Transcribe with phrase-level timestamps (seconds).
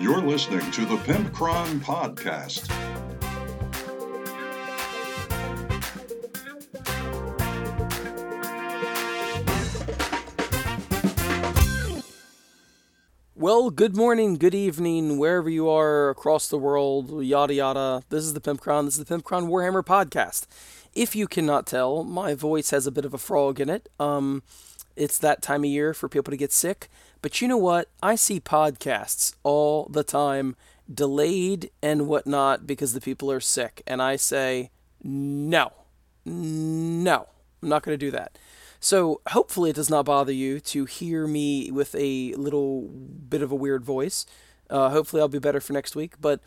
[0.00, 2.68] You're listening to the Pimpcron Podcast.
[13.34, 18.04] Well, good morning, good evening, wherever you are across the world, yada yada.
[18.08, 18.84] This is the Pimpcron.
[18.84, 20.46] This is the Pimpcron Warhammer podcast.
[20.94, 23.88] If you cannot tell, my voice has a bit of a frog in it.
[23.98, 24.44] Um,
[24.94, 26.88] it's that time of year for people to get sick.
[27.22, 27.88] But you know what?
[28.02, 30.56] I see podcasts all the time,
[30.92, 33.82] delayed and whatnot, because the people are sick.
[33.86, 34.70] And I say,
[35.02, 35.72] no,
[36.24, 37.26] no,
[37.62, 38.38] I'm not going to do that.
[38.80, 43.50] So hopefully it does not bother you to hear me with a little bit of
[43.50, 44.24] a weird voice.
[44.70, 46.14] Uh, hopefully I'll be better for next week.
[46.20, 46.40] But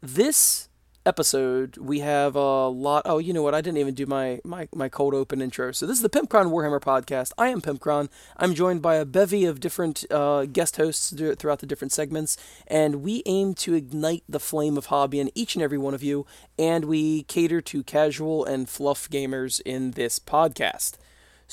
[0.00, 0.69] this
[1.06, 4.68] episode we have a lot oh you know what i didn't even do my my,
[4.74, 5.72] my cold open intro.
[5.72, 7.32] So this is the pimpcron warhammer podcast.
[7.38, 11.66] I am pimpcron i'm joined by a bevy of different uh, guest hosts throughout the
[11.66, 12.36] different segments
[12.66, 16.02] and we aim to ignite the flame of hobby in each and every one of
[16.02, 16.26] you
[16.58, 20.94] and we cater to casual and fluff gamers in this podcast.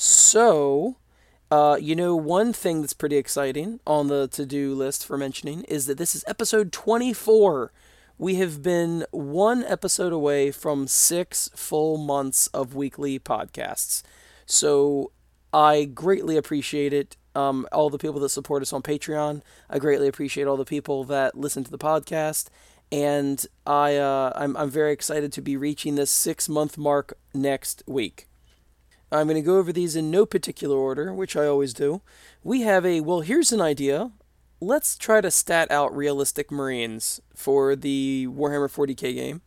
[0.00, 0.96] So,
[1.50, 5.64] uh, you know, one thing that's pretty exciting on the to do list for mentioning
[5.64, 7.72] is that this is episode 24.
[8.18, 14.02] We have been one episode away from six full months of weekly podcasts.
[14.44, 15.12] So,
[15.52, 17.16] I greatly appreciate it.
[17.36, 19.42] Um, all the people that support us on Patreon.
[19.70, 22.48] I greatly appreciate all the people that listen to the podcast.
[22.90, 27.84] And I, uh, I'm, I'm very excited to be reaching this six month mark next
[27.86, 28.26] week.
[29.12, 32.02] I'm going to go over these in no particular order, which I always do.
[32.42, 34.10] We have a, well, here's an idea.
[34.60, 39.42] Let's try to stat out realistic Marines for the Warhammer 40k game.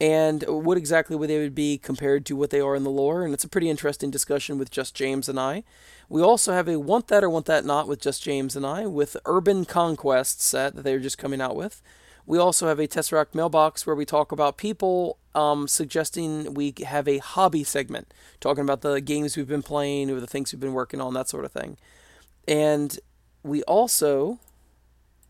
[0.00, 3.24] And what exactly would they would be compared to what they are in the lore,
[3.24, 5.62] and it's a pretty interesting discussion with Just James and I.
[6.08, 8.86] We also have a Want That or Want That Not with Just James and I,
[8.86, 11.80] with Urban Conquest set that they're just coming out with.
[12.26, 17.06] We also have a Tesseract mailbox where we talk about people um, suggesting we have
[17.06, 20.72] a hobby segment, talking about the games we've been playing or the things we've been
[20.72, 21.76] working on, that sort of thing.
[22.48, 22.98] And
[23.46, 24.38] we also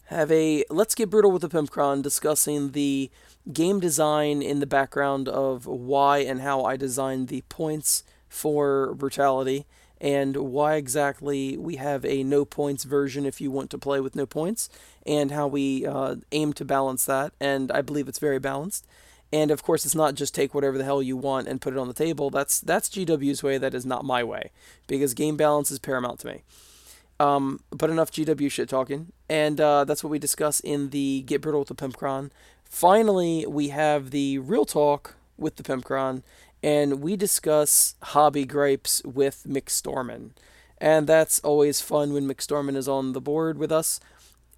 [0.07, 3.11] have a Let's Get Brutal with the Pimpcron discussing the
[3.53, 9.67] game design in the background of why and how I designed the points for brutality
[10.01, 14.15] and why exactly we have a no points version if you want to play with
[14.15, 14.69] no points,
[15.07, 17.33] and how we uh, aim to balance that.
[17.41, 18.87] And I believe it's very balanced.
[19.33, 21.79] And of course, it's not just take whatever the hell you want and put it
[21.79, 22.31] on the table.
[22.31, 23.59] That's that's GW's way.
[23.59, 24.51] That is not my way,
[24.87, 26.43] because game balance is paramount to me.
[27.19, 31.41] Um, but enough GW shit talking, and uh, that's what we discuss in the Get
[31.41, 32.31] Brutal with the Pimpcron.
[32.65, 36.23] Finally, we have the real talk with the Pimpcron,
[36.63, 40.31] and we discuss hobby gripes with McStorman.
[40.79, 44.01] And that's always fun when McStorman is on the board with us.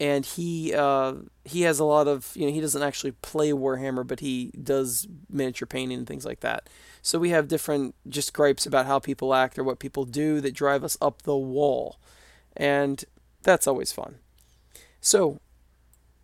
[0.00, 1.14] And he uh,
[1.44, 5.08] he has a lot of you know he doesn't actually play Warhammer, but he does
[5.28, 6.68] miniature painting and things like that.
[7.02, 10.54] So we have different just gripes about how people act or what people do that
[10.54, 11.98] drive us up the wall,
[12.58, 13.04] and
[13.42, 14.16] that's always fun.
[15.00, 15.40] So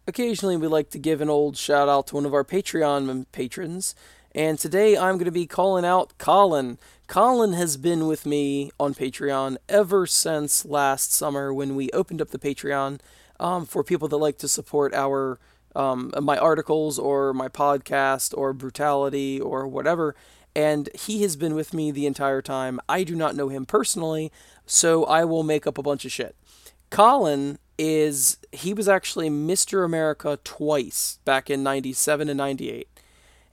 [0.07, 3.95] occasionally we like to give an old shout out to one of our Patreon patrons.
[4.35, 6.79] And today I'm going to be calling out Colin.
[7.07, 12.31] Colin has been with me on Patreon ever since last summer when we opened up
[12.31, 12.99] the Patreon
[13.39, 15.39] um, for people that like to support our
[15.77, 20.15] um, my articles or my podcast or brutality or whatever.
[20.57, 22.81] And he has been with me the entire time.
[22.89, 24.31] I do not know him personally,
[24.67, 26.37] so I will make up a bunch of shit.
[26.91, 29.85] Colin is he was actually Mr.
[29.85, 32.89] America twice back in 97 and 98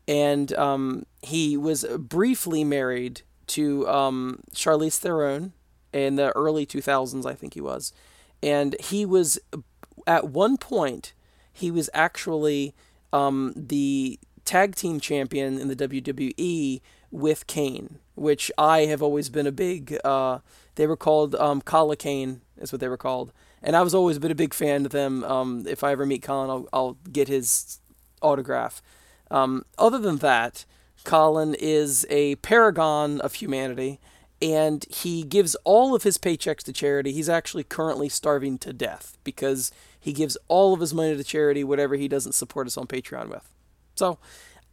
[0.08, 5.54] and um, he was briefly married to um, Charlize Theron
[5.94, 7.94] in the early 2000s, I think he was,
[8.42, 9.40] and he was
[10.08, 11.14] at one point
[11.54, 12.74] he was actually
[13.14, 16.82] um, the tag team champion in the WWE
[17.12, 19.98] with Kane, which I have always been a big.
[20.04, 20.40] Uh,
[20.76, 23.32] they were called um, Kala Kane, is what they were called,
[23.62, 25.24] and I was always been a big fan of them.
[25.24, 27.80] Um, if I ever meet Colin, I'll, I'll get his
[28.22, 28.82] autograph.
[29.30, 30.66] Um, other than that,
[31.04, 34.00] Colin is a paragon of humanity,
[34.42, 37.12] and he gives all of his paychecks to charity.
[37.12, 41.64] He's actually currently starving to death because he gives all of his money to charity,
[41.64, 43.48] whatever he doesn't support us on Patreon with.
[44.02, 44.18] So,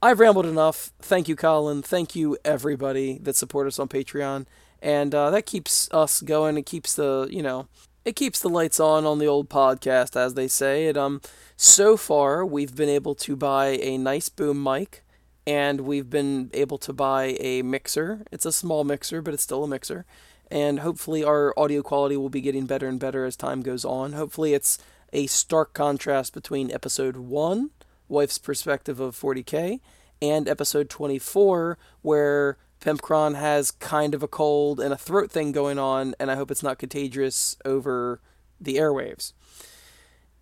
[0.01, 0.91] I've rambled enough.
[1.01, 1.83] Thank you, Colin.
[1.83, 4.47] Thank you, everybody that support us on Patreon.
[4.81, 6.57] And uh, that keeps us going.
[6.57, 7.69] It keeps the, you know,
[8.07, 10.87] it keeps the lights on on the old podcast, as they say.
[10.87, 11.21] It um,
[11.59, 15.05] so far we've been able to buy a nice boom mic,
[15.47, 18.23] and we've been able to buy a mixer.
[18.33, 20.07] It's a small mixer, but it's still a mixer.
[20.51, 24.15] And hopefully our audio quality will be getting better and better as time goes on.
[24.15, 24.79] Hopefully it's
[25.13, 27.71] a stark contrast between episode 1,
[28.09, 29.81] Wife's Perspective of 40K,
[30.21, 35.79] and episode 24, where Pimpcron has kind of a cold and a throat thing going
[35.79, 38.21] on, and I hope it's not contagious over
[38.61, 39.33] the airwaves.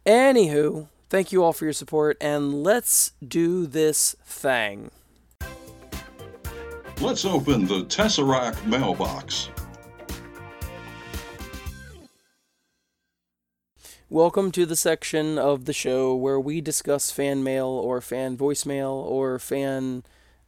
[0.04, 4.90] Anywho, thank you all for your support, and let's do this thing.
[7.00, 9.50] Let's open the Tesseract mailbox.
[14.16, 18.92] Welcome to the section of the show where we discuss fan mail or fan voicemail
[18.92, 20.04] or fan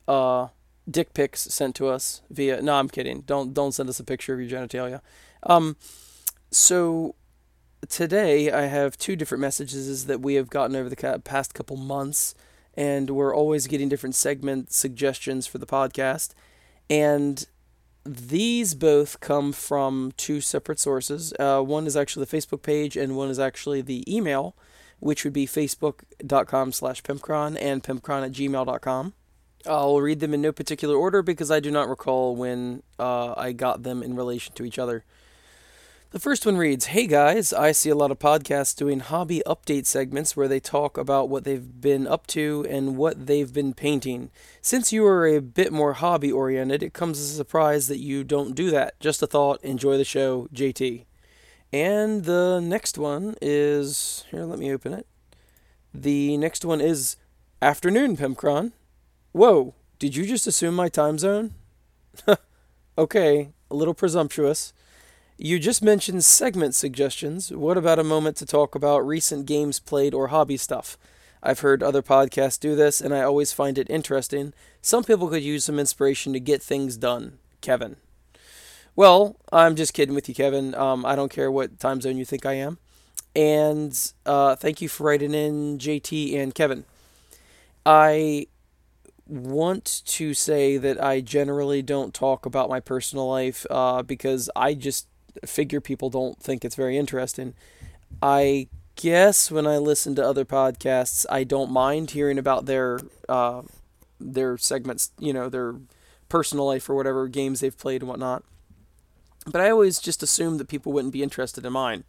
[0.09, 0.49] uh,
[0.91, 2.63] dick pics sent to us via.
[2.63, 3.25] No, I'm kidding.
[3.27, 5.03] Don't don't send us a picture of your genitalia.
[5.43, 5.77] Um,
[6.51, 7.15] so
[7.91, 12.35] today I have two different messages that we have gotten over the past couple months,
[12.73, 16.33] and we're always getting different segment suggestions for the podcast,
[16.89, 17.47] and
[18.09, 21.33] these both come from two separate sources.
[21.39, 24.57] Uh, one is actually the Facebook page, and one is actually the email,
[24.99, 29.13] which would be facebook.com slash pimpcron and pimpcron at gmail.com.
[29.67, 33.53] I'll read them in no particular order because I do not recall when uh, I
[33.53, 35.05] got them in relation to each other.
[36.11, 39.85] The first one reads Hey guys, I see a lot of podcasts doing hobby update
[39.85, 44.31] segments where they talk about what they've been up to and what they've been painting.
[44.63, 48.25] Since you are a bit more hobby oriented, it comes as a surprise that you
[48.25, 48.99] don't do that.
[49.01, 49.63] Just a thought.
[49.63, 51.05] Enjoy the show, JT.
[51.75, 55.07] And the next one is here, let me open it.
[55.93, 57.17] The next one is
[57.61, 58.73] Afternoon, Pimpcron.
[59.33, 61.53] Whoa, did you just assume my time zone?
[62.99, 64.73] okay, a little presumptuous.
[65.41, 67.53] You just mentioned segment suggestions.
[67.53, 70.99] What about a moment to talk about recent games played or hobby stuff?
[71.45, 74.53] I've heard other podcasts do this, and I always find it interesting.
[74.83, 77.39] Some people could use some inspiration to get things done.
[77.61, 77.99] Kevin.
[78.97, 80.75] Well, I'm just kidding with you, Kevin.
[80.75, 82.79] Um, I don't care what time zone you think I am.
[83.37, 83.97] And
[84.27, 86.85] uh, thank you for writing in, JT and Kevin.
[87.87, 88.49] I
[89.29, 94.75] want to say that I generally don't talk about my personal life uh, because I
[94.75, 95.07] just
[95.45, 97.55] figure people don't think it's very interesting.
[98.23, 103.63] I guess when I listen to other podcasts, I don't mind hearing about their uh,
[104.21, 105.75] their segments, you know, their
[106.29, 108.45] personal life or whatever games they've played and whatnot.
[109.47, 112.05] But I always just assumed that people wouldn't be interested in mine.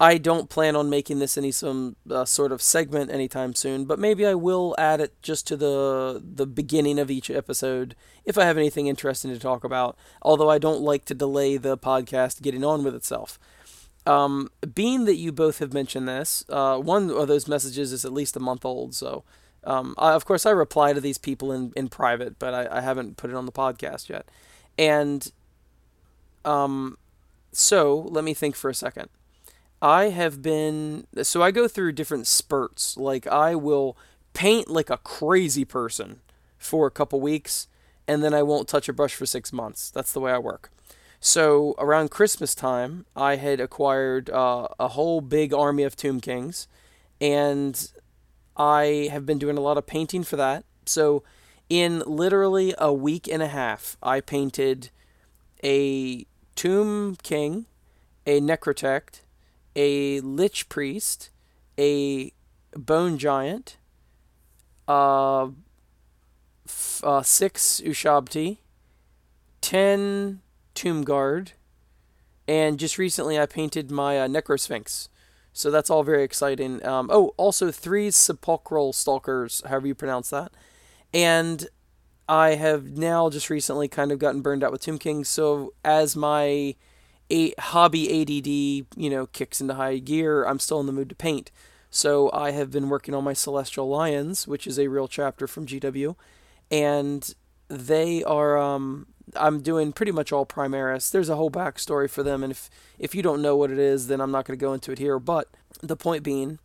[0.00, 3.98] I don't plan on making this any some uh, sort of segment anytime soon, but
[3.98, 7.94] maybe I will add it just to the the beginning of each episode
[8.24, 9.96] if I have anything interesting to talk about.
[10.22, 13.38] Although I don't like to delay the podcast getting on with itself.
[14.06, 18.12] Um, being that you both have mentioned this, uh, one of those messages is at
[18.12, 19.22] least a month old, so
[19.62, 22.80] um, I, of course I reply to these people in in private, but I, I
[22.80, 24.28] haven't put it on the podcast yet.
[24.76, 25.30] And
[26.44, 26.98] um,
[27.52, 29.08] so let me think for a second.
[29.84, 32.96] I have been so I go through different spurts.
[32.96, 33.98] Like I will
[34.32, 36.20] paint like a crazy person
[36.56, 37.68] for a couple weeks
[38.08, 39.90] and then I won't touch a brush for 6 months.
[39.90, 40.72] That's the way I work.
[41.20, 46.66] So around Christmas time, I had acquired uh, a whole big army of Tomb Kings
[47.20, 47.92] and
[48.56, 50.64] I have been doing a lot of painting for that.
[50.86, 51.22] So
[51.68, 54.88] in literally a week and a half, I painted
[55.62, 57.66] a Tomb King,
[58.26, 59.20] a Necrotect,
[59.76, 61.30] a Lich Priest,
[61.78, 62.32] a
[62.76, 63.76] Bone Giant,
[64.88, 65.48] uh,
[66.66, 68.58] f- uh, six Ushabti,
[69.60, 70.40] ten
[70.74, 71.52] Tomb Guard,
[72.46, 75.08] and just recently I painted my uh, Necrosphinx.
[75.52, 76.84] So that's all very exciting.
[76.84, 80.52] Um, oh, also three Sepulchral Stalkers, however you pronounce that.
[81.12, 81.68] And
[82.28, 85.22] I have now just recently kind of gotten burned out with Tomb King.
[85.22, 86.74] So as my
[87.30, 91.14] a hobby ADD, you know, kicks into high gear, I'm still in the mood to
[91.14, 91.50] paint.
[91.90, 95.66] So I have been working on my Celestial Lions, which is a real chapter from
[95.66, 96.16] GW,
[96.70, 97.34] and
[97.68, 98.58] they are.
[98.58, 101.10] Um, I'm doing pretty much all Primaris.
[101.10, 104.08] There's a whole backstory for them, and if if you don't know what it is,
[104.08, 105.20] then I'm not going to go into it here.
[105.20, 105.48] But
[105.80, 106.58] the point being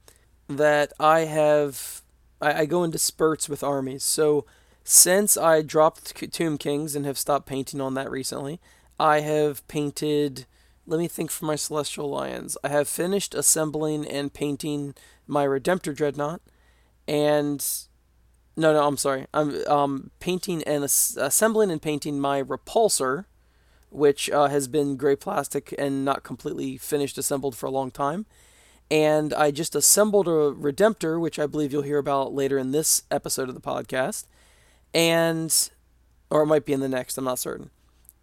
[0.47, 2.01] that I have
[2.41, 4.03] I, I go into spurts with armies.
[4.03, 4.45] So
[4.83, 8.59] since I dropped Tomb Kings and have stopped painting on that recently,
[8.99, 10.45] I have painted.
[10.85, 12.57] Let me think for my Celestial Lions.
[12.63, 14.93] I have finished assembling and painting
[15.25, 16.41] my Redemptor Dreadnought,
[17.07, 17.65] and
[18.57, 19.27] no, no, I'm sorry.
[19.33, 23.25] I'm um, painting and ass- assembling and painting my Repulsor,
[23.89, 28.25] which uh, has been gray plastic and not completely finished assembled for a long time.
[28.91, 33.03] And I just assembled a Redemptor, which I believe you'll hear about later in this
[33.11, 34.25] episode of the podcast,
[34.93, 35.69] and
[36.29, 37.17] or it might be in the next.
[37.17, 37.69] I'm not certain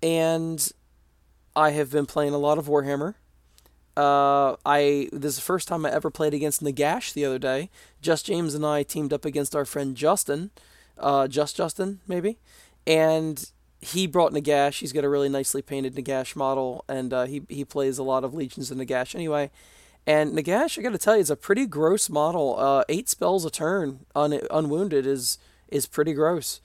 [0.02, 0.70] and
[1.54, 3.14] I have been playing a lot of Warhammer.
[3.96, 7.70] Uh, I this is the first time I ever played against Nagash the other day.
[8.02, 10.50] Just James and I teamed up against our friend Justin,
[10.98, 12.38] uh, Just Justin maybe,
[12.86, 13.50] and
[13.80, 14.80] he brought Nagash.
[14.80, 18.22] He's got a really nicely painted Nagash model, and uh, he he plays a lot
[18.22, 19.50] of Legions of Nagash anyway.
[20.06, 22.56] And Nagash, I got to tell you, is a pretty gross model.
[22.58, 25.38] Uh, eight spells a turn, un- unwounded is
[25.68, 26.60] is pretty gross.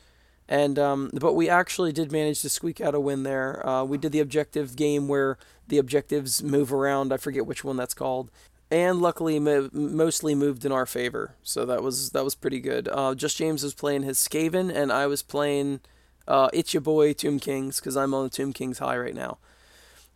[0.51, 3.65] And um, but we actually did manage to squeak out a win there.
[3.65, 7.13] Uh, we did the objective game where the objectives move around.
[7.13, 8.29] I forget which one that's called.
[8.69, 12.89] And luckily, mo- mostly moved in our favor, so that was that was pretty good.
[12.91, 15.79] Uh, Just James was playing his Skaven, and I was playing
[16.27, 19.37] uh, It's Your Boy Tomb Kings because I'm on the Tomb Kings high right now.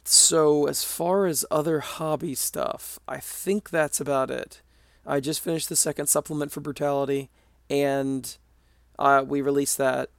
[0.03, 4.61] So as far as other hobby stuff, I think that's about it.
[5.05, 7.29] I just finished the second supplement for Brutality,
[7.69, 8.37] and
[8.99, 10.09] uh, we released that,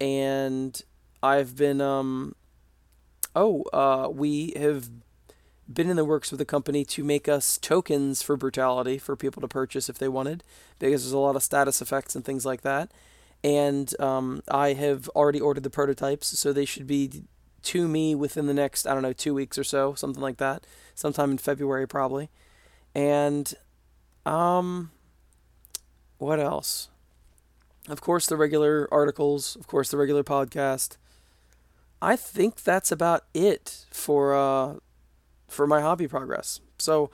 [0.00, 0.80] and
[1.22, 2.34] I've been um.
[3.36, 4.88] Oh, uh, we have
[5.72, 9.40] been in the works with the company to make us tokens for Brutality for people
[9.42, 10.42] to purchase if they wanted,
[10.78, 12.90] because there's a lot of status effects and things like that
[13.44, 17.24] and um, I have already ordered the prototypes, so they should be
[17.62, 20.66] to me within the next I don't know two weeks or so, something like that,
[20.94, 22.30] sometime in February probably,
[22.94, 23.52] and
[24.26, 24.90] um,
[26.18, 26.88] what else?
[27.88, 29.56] Of course, the regular articles.
[29.56, 30.96] Of course, the regular podcast.
[32.00, 34.74] I think that's about it for uh,
[35.48, 36.60] for my hobby progress.
[36.78, 37.10] So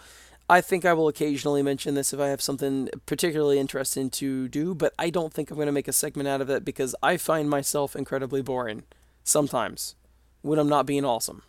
[0.49, 4.75] I think I will occasionally mention this if I have something particularly interesting to do,
[4.75, 7.16] but I don't think I'm going to make a segment out of it because I
[7.16, 8.83] find myself incredibly boring
[9.23, 9.95] sometimes
[10.43, 11.43] when I'm not being awesome.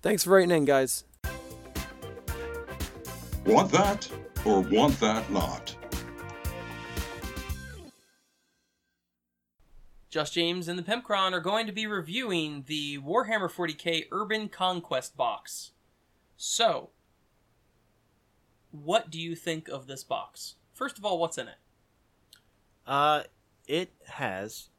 [0.00, 1.04] Thanks for writing in, guys.
[3.44, 4.08] Want that
[4.46, 5.74] or want that not?
[10.18, 15.16] Just James and the Pimpcron are going to be reviewing the Warhammer 40k Urban Conquest
[15.16, 15.70] box.
[16.36, 16.90] So,
[18.72, 20.56] what do you think of this box?
[20.74, 21.58] First of all, what's in it?
[22.84, 23.22] Uh,
[23.68, 24.70] it has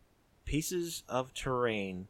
[0.43, 2.09] pieces of terrain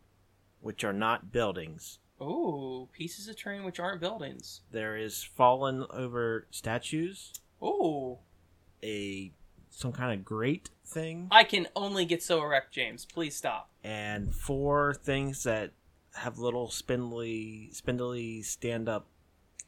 [0.60, 2.00] which are not buildings.
[2.20, 4.62] Oh, pieces of terrain which aren't buildings.
[4.72, 7.32] There is fallen over statues,
[7.62, 8.22] Oh,
[8.82, 9.34] a
[9.70, 13.06] some kind of great thing, I can only get so erect, James.
[13.06, 13.70] Please stop.
[13.84, 15.72] and four things that
[16.16, 19.08] have little spindly spindly stand up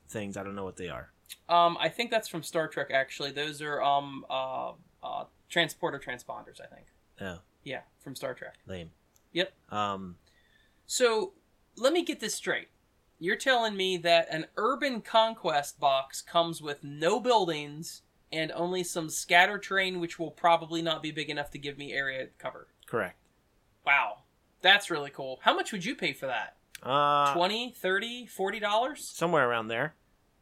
[0.10, 0.36] things.
[0.38, 1.12] I don't know what they are.
[1.48, 2.90] Um, I think that's from Star Trek.
[2.92, 4.72] Actually, those are um uh,
[5.04, 6.60] uh transporter transponders.
[6.62, 6.88] I think.
[7.22, 8.56] Oh, Yeah, from Star Trek.
[8.66, 8.92] lame.
[9.34, 9.54] Yep.
[9.72, 10.18] Um,
[10.88, 11.34] So
[11.78, 12.68] let me get this straight.
[13.20, 18.02] You're telling me that an urban conquest box comes with no buildings
[18.32, 21.94] and only some scatter terrain, which will probably not be big enough to give me
[21.94, 22.68] area cover.
[22.88, 23.18] correct.
[23.86, 24.20] Wow,
[24.62, 25.40] that's really cool.
[25.44, 26.58] How much would you pay for that?
[26.84, 29.94] Uh, 20 30 40 dollars somewhere around there.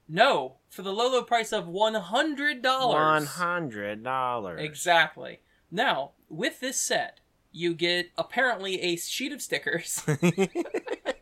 [0.07, 4.61] no for the low low price of $100 One hundred dollars.
[4.61, 7.19] exactly now with this set
[7.51, 10.01] you get apparently a sheet of stickers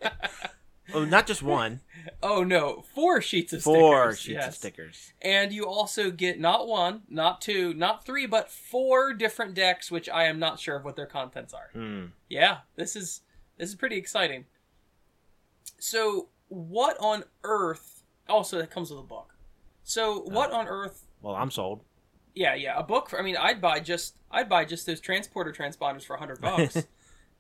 [0.98, 1.82] oh, not just one.
[2.24, 4.48] oh no four sheets of Four stickers sheets yes.
[4.48, 5.14] of stickers.
[5.22, 10.08] and you also get not one not two not three but four different decks which
[10.10, 12.06] i am not sure of what their contents are Hmm.
[12.30, 13.22] yeah this is
[13.58, 14.46] this is pretty exciting
[15.80, 19.36] so what on earth also that comes with a book
[19.84, 21.82] so what on earth Well, I'm sold.
[22.36, 25.52] yeah yeah a book for, i mean i'd buy just i'd buy just those transporter
[25.52, 26.84] transponders for 100 bucks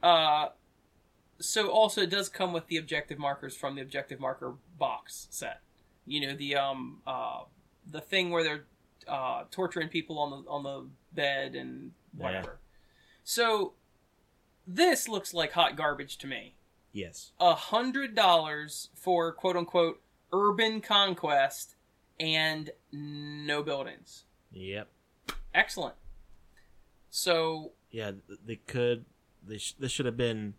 [0.04, 0.48] uh
[1.40, 5.62] so also it does come with the objective markers from the objective marker box set
[6.06, 7.42] you know the um uh
[7.90, 8.66] the thing where they're
[9.08, 12.60] uh torturing people on the on the bed and whatever
[13.24, 13.74] so
[14.66, 16.54] this looks like hot garbage to me
[16.94, 17.32] Yes.
[17.40, 20.02] a hundred dollars for quote unquote
[20.34, 21.76] urban conquest
[22.20, 24.88] and no buildings Yep.
[25.54, 25.96] excellent
[27.10, 28.12] so Yeah,
[28.46, 29.06] they could.
[29.46, 30.56] They sh- this should have been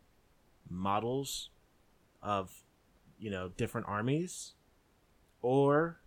[0.70, 1.50] models
[2.22, 2.62] of,
[3.18, 4.52] you know, different armies,
[5.42, 6.00] or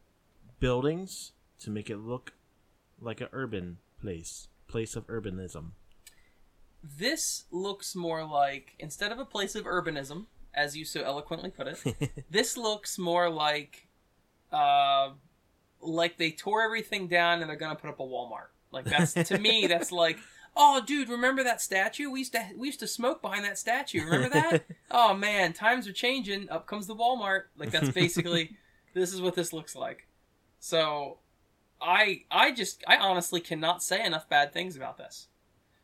[0.60, 2.34] buildings to make it look
[3.00, 5.72] like an urban place, place of urbanism.
[6.84, 11.68] this looks more like instead of a place of urbanism as you so eloquently put
[11.68, 13.88] it this looks more like
[14.51, 15.10] uh
[15.80, 19.38] like they tore everything down and they're gonna put up a walmart like that's to
[19.38, 20.18] me that's like
[20.55, 22.10] oh dude remember that statue?
[22.10, 24.03] We used to we used to smoke behind that statue.
[24.03, 24.65] Remember that?
[24.93, 26.50] Oh man times are changing.
[26.50, 27.43] Up comes the walmart.
[27.58, 28.58] Like that's basically
[28.93, 30.08] this is what this looks like.
[30.60, 31.20] So
[31.81, 35.27] i i just i honestly cannot say enough bad things about this.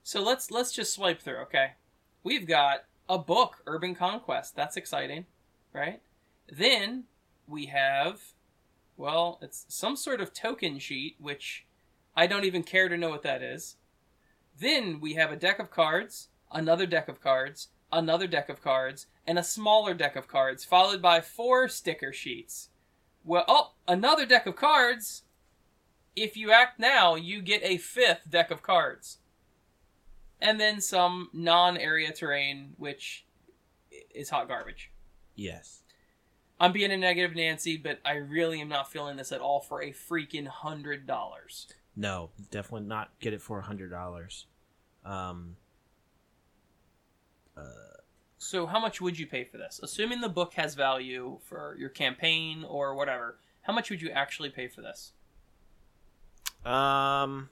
[0.03, 1.73] So let's let's just swipe through okay?
[2.23, 4.55] We've got a book urban conquest.
[4.55, 5.25] That's exciting
[5.77, 6.01] right?
[6.51, 7.05] Then
[7.47, 8.21] we have
[8.97, 11.67] Well, it's some sort of token sheet, which
[12.15, 13.75] I don't even care to know what that is.
[14.59, 19.07] Then we have a deck of cards, another deck of cards, another deck of cards,
[19.25, 22.69] and a smaller deck of cards, followed by four sticker sheets.
[23.23, 25.23] Well, oh, another deck of cards.
[26.15, 29.19] If you act now, you get a fifth deck of cards.
[30.41, 33.25] And then some non area terrain, which
[34.13, 34.91] is hot garbage.
[35.35, 35.83] Yes.
[36.59, 39.81] I'm being a negative Nancy, but I really am not feeling this at all for
[39.81, 41.67] a freaking hundred dollars.
[41.97, 44.45] No, definitely not get it for a hundred dollars.
[45.03, 45.57] Um,
[48.37, 49.79] So how much would you pay for this?
[49.81, 54.49] Assuming the book has value for your campaign or whatever, how much would you actually
[54.49, 55.11] pay for this?
[56.65, 57.49] um,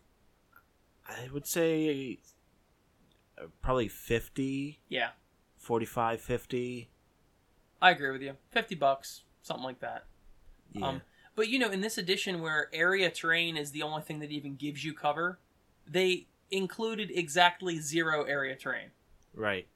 [1.07, 2.19] I would say
[3.37, 5.09] uh, probably 50, Yeah,
[5.57, 6.89] 45, 50.
[7.81, 8.33] I agree with you.
[8.51, 10.05] Fifty bucks, something like that.
[10.71, 10.87] Yeah.
[10.87, 11.01] Um,
[11.35, 14.55] but you know, in this edition where area terrain is the only thing that even
[14.55, 15.39] gives you cover,
[15.87, 18.91] they included exactly zero area terrain
[19.33, 19.67] right.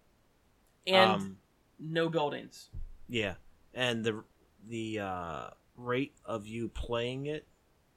[0.88, 1.38] and um,
[1.80, 2.70] no buildings.
[3.08, 3.36] Yeah,
[3.74, 4.24] and the
[4.68, 7.48] the uh, rate of you playing it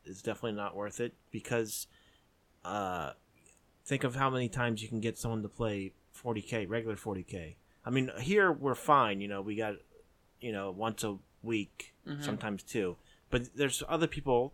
[0.04, 1.86] is definitely not worth it because
[2.64, 3.12] uh,
[3.84, 5.92] think of how many times you can get someone to play
[6.22, 7.56] 40k, regular 40k.
[7.84, 9.20] I mean, here we're fine.
[9.20, 9.74] You know, we got
[10.40, 12.22] you know once a week, Mhm.
[12.22, 12.96] sometimes two.
[13.32, 14.52] But there's other people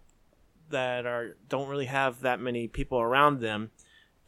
[0.71, 3.71] that are don't really have that many people around them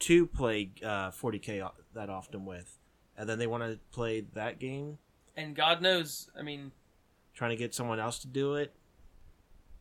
[0.00, 2.78] to play uh, 40k that often with,
[3.16, 4.98] and then they want to play that game
[5.36, 6.72] And God knows, I mean,
[7.34, 8.74] trying to get someone else to do it.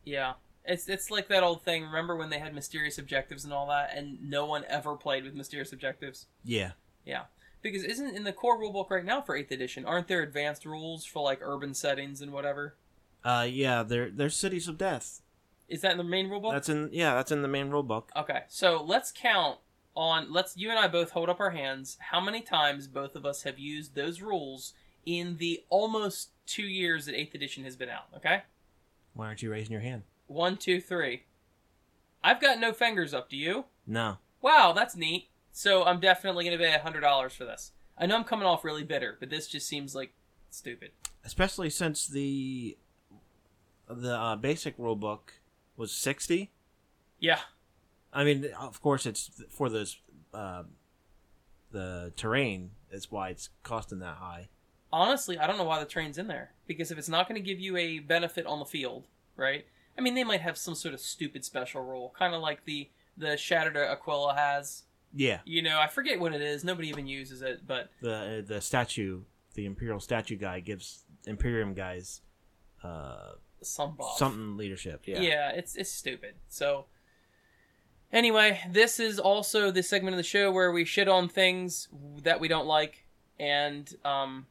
[0.04, 0.34] Yeah.
[0.64, 1.84] It's it's like that old thing.
[1.84, 5.34] Remember when they had mysterious objectives and all that, and no one ever played with
[5.34, 6.26] mysterious objectives?
[6.44, 6.72] Yeah.
[7.04, 7.24] Yeah.
[7.62, 11.04] Because isn't in the core rulebook right now for eighth edition, aren't there advanced rules
[11.04, 12.76] for like urban settings and whatever?
[13.24, 15.22] Uh yeah, they're they're cities of death.
[15.68, 16.52] Is that in the main rulebook?
[16.52, 18.10] That's in yeah, that's in the main rule book.
[18.16, 19.58] Okay, so let's count
[19.94, 23.24] on let's you and I both hold up our hands how many times both of
[23.26, 24.72] us have used those rules
[25.06, 28.42] in the almost two years that eighth edition has been out, okay?
[29.14, 30.02] Why aren't you raising your hand?
[30.26, 31.24] One, two, three.
[32.22, 33.64] I've got no fingers up, do you?
[33.86, 34.18] No.
[34.42, 35.28] Wow, that's neat.
[35.52, 37.72] So I'm definitely going to pay hundred dollars for this.
[37.96, 40.12] I know I'm coming off really bitter, but this just seems like
[40.50, 40.90] stupid.
[41.24, 42.76] Especially since the
[43.90, 45.34] the uh, basic rule book
[45.76, 46.50] was 60.
[47.18, 47.40] Yeah,
[48.12, 49.96] I mean, of course it's for this
[50.32, 50.62] uh,
[51.70, 54.48] the terrain is why it's costing that high.
[54.92, 57.46] honestly, I don't know why the train's in there because if it's not going to
[57.46, 59.64] give you a benefit on the field, right?
[59.98, 62.88] I mean, they might have some sort of stupid special rule, kind of like the
[63.16, 64.84] the Shattered Aquila has.
[65.14, 65.40] Yeah.
[65.44, 66.64] You know, I forget what it is.
[66.64, 69.20] Nobody even uses it, but The the statue,
[69.54, 72.22] the imperial statue guy gives imperium guys
[72.82, 74.16] uh some buff.
[74.16, 75.02] something leadership.
[75.06, 75.20] Yeah.
[75.20, 76.34] yeah, it's it's stupid.
[76.48, 76.86] So
[78.12, 81.88] anyway, this is also the segment of the show where we shit on things
[82.22, 83.04] that we don't like,
[83.38, 84.46] and um,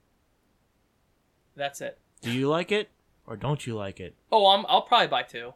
[1.56, 1.98] that's it.
[2.22, 2.90] Do you like it
[3.26, 4.16] or don't you like it?
[4.32, 5.54] Oh, I'm, I'll probably buy two.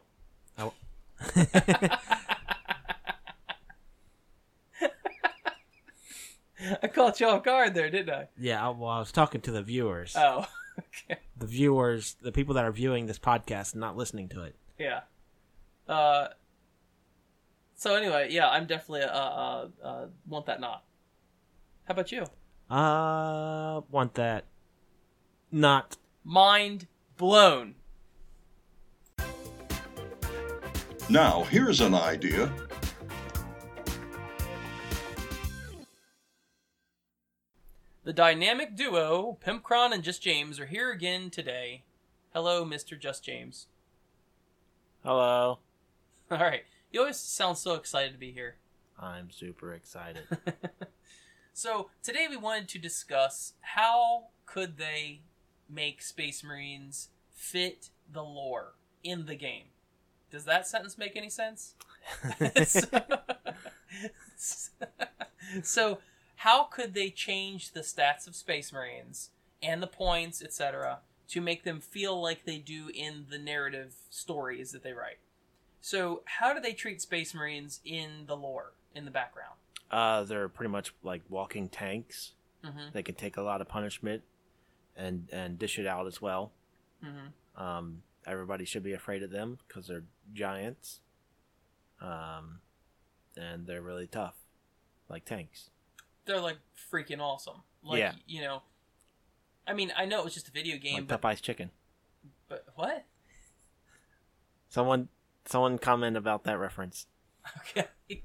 [6.82, 8.28] I caught you off guard there, didn't I?
[8.38, 10.14] yeah, I- well, I was talking to the viewers.
[10.16, 10.46] Oh,
[10.78, 11.20] okay.
[11.36, 14.56] the viewers, the people that are viewing this podcast and not listening to it.
[14.78, 15.00] Yeah.
[15.88, 16.28] Uh.
[17.76, 20.84] So anyway, yeah, I'm definitely uh, uh, uh want that not.
[21.84, 22.24] How about you?
[22.70, 24.44] Uh, want that.
[25.52, 25.96] Not.
[26.24, 27.74] Mind blown.
[31.10, 32.50] Now, here's an idea.
[38.04, 41.84] The dynamic duo, Pimpcron and Just James, are here again today.
[42.34, 43.00] Hello, Mr.
[43.00, 43.66] Just James.
[45.02, 45.60] Hello.
[46.30, 46.64] All right.
[46.92, 48.56] You always sound so excited to be here.
[49.00, 50.24] I'm super excited.
[51.54, 55.22] so today we wanted to discuss how could they
[55.66, 59.68] make Space Marines fit the lore in the game.
[60.30, 61.74] Does that sentence make any sense?
[64.36, 64.58] so,
[65.62, 65.98] so,
[66.44, 69.30] how could they change the stats of Space Marines
[69.62, 74.72] and the points, etc., to make them feel like they do in the narrative stories
[74.72, 75.18] that they write?
[75.80, 79.54] So, how do they treat Space Marines in the lore, in the background?
[79.94, 82.32] uh, they're pretty much like walking tanks.
[82.64, 82.88] Mm-hmm.
[82.92, 84.22] They can take a lot of punishment
[84.96, 86.52] and and dish it out as well.
[87.04, 87.62] Mm-hmm.
[87.62, 91.00] Um, everybody should be afraid of them because they're giants.
[92.00, 92.58] Um,
[93.36, 94.34] and they're really tough,
[95.08, 95.70] like tanks.
[96.26, 96.58] They're like
[96.92, 97.62] freaking awesome.
[97.82, 98.12] Like, Yeah.
[98.26, 98.62] you know,
[99.66, 101.70] I mean, I know it was just a video game, like but, Popeye's chicken.
[102.48, 103.04] but what?
[104.68, 105.08] Someone,
[105.46, 107.06] someone comment about that reference.
[107.60, 107.88] Okay.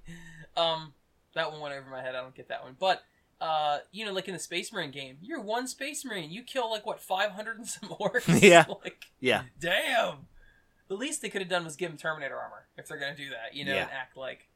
[0.57, 0.93] Um,
[1.35, 2.15] that one went over my head.
[2.15, 2.75] I don't get that one.
[2.77, 3.01] But
[3.39, 6.31] uh, you know, like in the Space Marine game, you're one Space Marine.
[6.31, 8.41] You kill like what 500 and some orcs.
[8.41, 8.65] Yeah.
[8.83, 10.27] Like, Yeah, damn.
[10.89, 13.29] The least they could have done was give him Terminator armor if they're gonna do
[13.29, 13.55] that.
[13.55, 13.83] You know, Yeah.
[13.83, 14.48] and act like.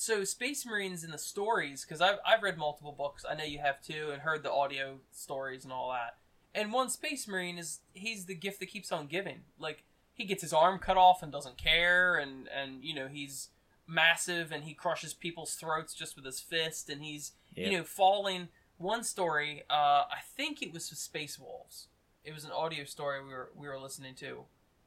[0.00, 3.22] So Space Marines in the stories, because I've I've read multiple books.
[3.28, 6.16] I know you have too, and heard the audio stories and all that.
[6.54, 9.40] And one Space Marine is he's the gift that keeps on giving.
[9.58, 9.84] Like
[10.14, 13.50] he gets his arm cut off and doesn't care, and and you know he's
[13.86, 17.70] massive and he crushes people's throats just with his fist, and he's Yep.
[17.70, 18.48] you know falling.
[18.78, 21.88] One story, uh, I think it was Space Wolves.
[22.24, 24.44] It was an audio story we were we were listening to,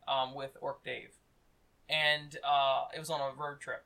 [0.08, 1.12] um, with Orc Dave,
[1.88, 3.86] and uh, it was on a road trip.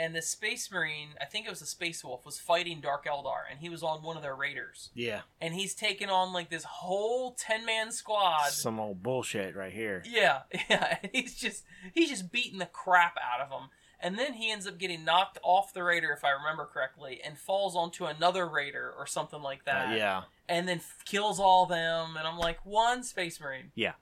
[0.00, 3.40] And the Space Marine, I think it was a Space Wolf, was fighting Dark Eldar,
[3.50, 5.22] and he was on one of their raiders yeah.
[5.40, 10.04] and he's taking on like this whole 10 man squad Some old bullshit right here.
[10.06, 14.34] yeah yeah and he's just he's just beating the crap out of them and then
[14.34, 18.04] he ends up getting knocked off the raider if i remember correctly and falls onto
[18.04, 22.24] another raider or something like Uh, that yeah, and then f- kills all them and
[22.28, 23.94] i'm like one space marine yeah.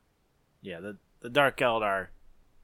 [0.61, 0.81] Yeah.
[0.81, 2.09] The the Dark Eldar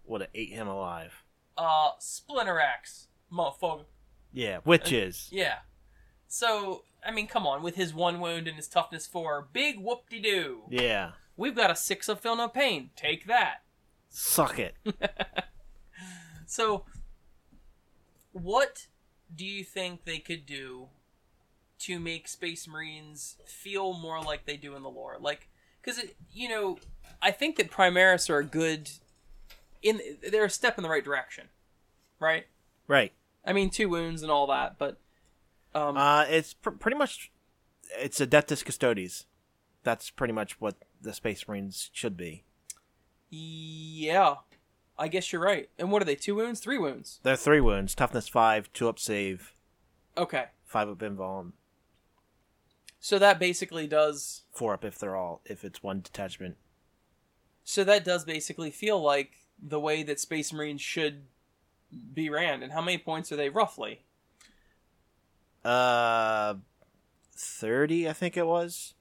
[0.05, 1.23] would have ate him alive.
[1.57, 3.85] uh splinter racks motherfucker
[4.33, 5.29] Yeah, witches.
[5.33, 5.59] yeah
[6.29, 10.62] so i mean come on with his one wound and his toughness four big whoop-de-doo
[10.71, 13.62] Yeah, we've got a six of feel no pain take that
[14.09, 14.75] suck it.
[16.47, 16.85] So,
[18.33, 18.87] what
[19.35, 20.88] do you think they could do
[21.81, 25.16] to make Space Marines feel more like they do in the lore?
[25.18, 25.49] Like,
[25.81, 26.79] because you know,
[27.23, 28.90] I think that Primaris are a good
[29.83, 31.49] in they're a step in the right direction,
[32.21, 32.45] right?
[32.87, 33.12] right.
[33.44, 34.98] I mean, two wounds and all that, but
[35.74, 37.31] um, Uh, it's pr- pretty much
[37.98, 39.26] it's Adeptus Custodes.
[39.83, 42.44] That's pretty much what the Space Marines should be.
[43.31, 44.35] yeah,
[44.98, 45.68] I guess you're right.
[45.78, 46.14] And what are they?
[46.14, 47.18] Two wounds, three wounds?
[47.22, 49.55] They're three wounds: toughness five, two up save,
[50.16, 51.52] Okay, five up invul, and
[53.00, 56.57] so that basically does four up if they're all if it's one detachment.
[57.64, 61.22] So that does basically feel like the way that Space Marines should
[62.14, 62.62] be ran.
[62.62, 64.05] And how many points are they roughly?
[65.64, 66.55] Uh,
[67.37, 68.94] thirty, I think it was.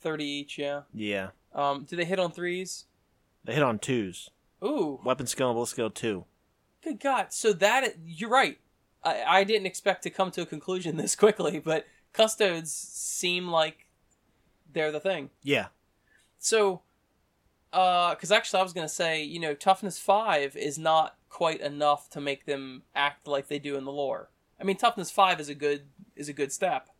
[0.00, 0.82] Thirty each, yeah.
[0.92, 2.86] Yeah, Um, do they hit on threes?
[3.44, 4.30] they hit on twos.
[4.64, 6.24] Ooh, Weapon skill and skill two.
[6.82, 7.32] good God!
[7.32, 8.58] So that you're right.
[9.04, 13.86] I, I didn't expect to come to a conclusion this quickly, but custodes seem like
[14.72, 15.30] they're the thing.
[15.42, 15.66] Yeah,
[16.38, 16.82] So,
[17.72, 22.10] uh, because actually, I was gonna say, you know, toughness five is not quite enough
[22.10, 24.28] to make them act like they do in the lore.
[24.60, 26.90] I mean, toughness five is a good is a good step,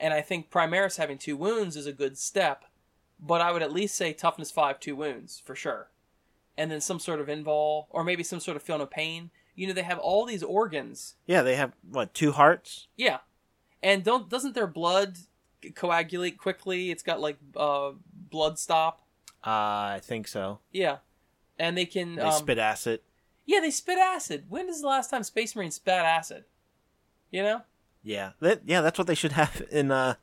[0.00, 2.64] and I think Primaris having two wounds is a good step.
[3.20, 5.90] But I would at least say toughness five, two wounds for sure,
[6.56, 9.30] and then some sort of invuln or maybe some sort of feel no pain.
[9.54, 11.14] You know, they have all these organs.
[11.26, 11.42] yeah.
[11.42, 12.88] They have what two hearts?
[12.96, 13.18] Yeah,
[13.82, 15.18] and don't doesn't their blood
[15.74, 16.90] coagulate quickly?
[16.90, 17.92] It's got like uh,
[18.30, 19.02] blood stop.
[19.46, 20.60] Uh, I think so.
[20.72, 20.96] Yeah,
[21.58, 23.00] and they can They um, spit acid.
[23.46, 24.44] Yeah, they spit acid.
[24.48, 26.44] When is the last time Space Marines spat acid?
[27.30, 27.62] You know?
[28.02, 30.14] Yeah, that, yeah, that's what they should have in uh,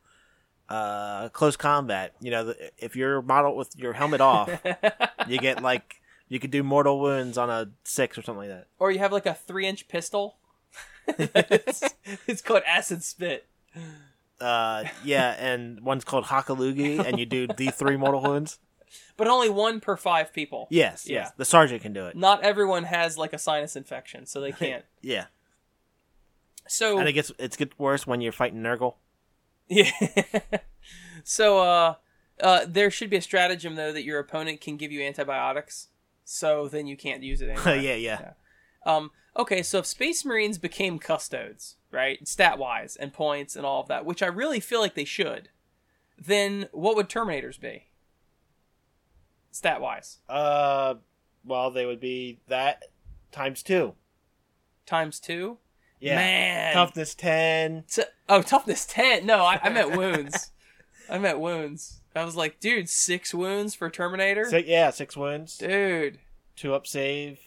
[0.70, 2.14] uh, close combat.
[2.22, 4.50] You know, the, if you're modeled with your helmet off,
[5.28, 8.68] you get like you could do mortal wounds on a six or something like that.
[8.80, 10.38] or you have like a three inch pistol.
[11.08, 11.84] it's,
[12.28, 13.48] it's called acid spit.
[14.40, 18.60] Uh, yeah, and one's called Hakalugi, and you do the three mortal wounds.
[19.18, 20.68] But only one per five people.
[20.70, 21.20] Yes, Yeah.
[21.20, 22.16] yes, the sergeant can do it.
[22.16, 24.84] Not everyone has like a sinus infection, so they can't.
[25.02, 25.26] Yeah,
[26.68, 28.96] So and it gets it gets worse when you're fighting Nurgle.
[29.68, 29.92] Yeah.
[31.24, 31.94] so uh
[32.42, 35.88] uh there should be a stratagem though that your opponent can give you antibiotics.
[36.26, 37.76] So then you can't use it anymore.
[37.76, 38.32] yeah, yeah,
[38.86, 43.82] Um, okay, so if Space Marines became custodes, right, stat wise and points and all
[43.82, 45.50] of that, which I really feel like they should,
[46.18, 47.88] then what would Terminators be?
[49.52, 50.96] Stat wise, Uh,
[51.44, 52.84] well, they would be that
[53.32, 53.94] times two.
[54.86, 55.58] times two.
[56.00, 57.84] Yeah, Man, toughness ten.
[57.88, 59.26] T- oh, toughness ten.
[59.26, 60.52] No, I, I meant wounds.
[61.10, 62.02] I meant wounds.
[62.16, 64.46] I was like, dude, six wounds for Terminator.
[64.50, 66.20] Six, yeah, six wounds, Dude,
[66.56, 67.40] two up save.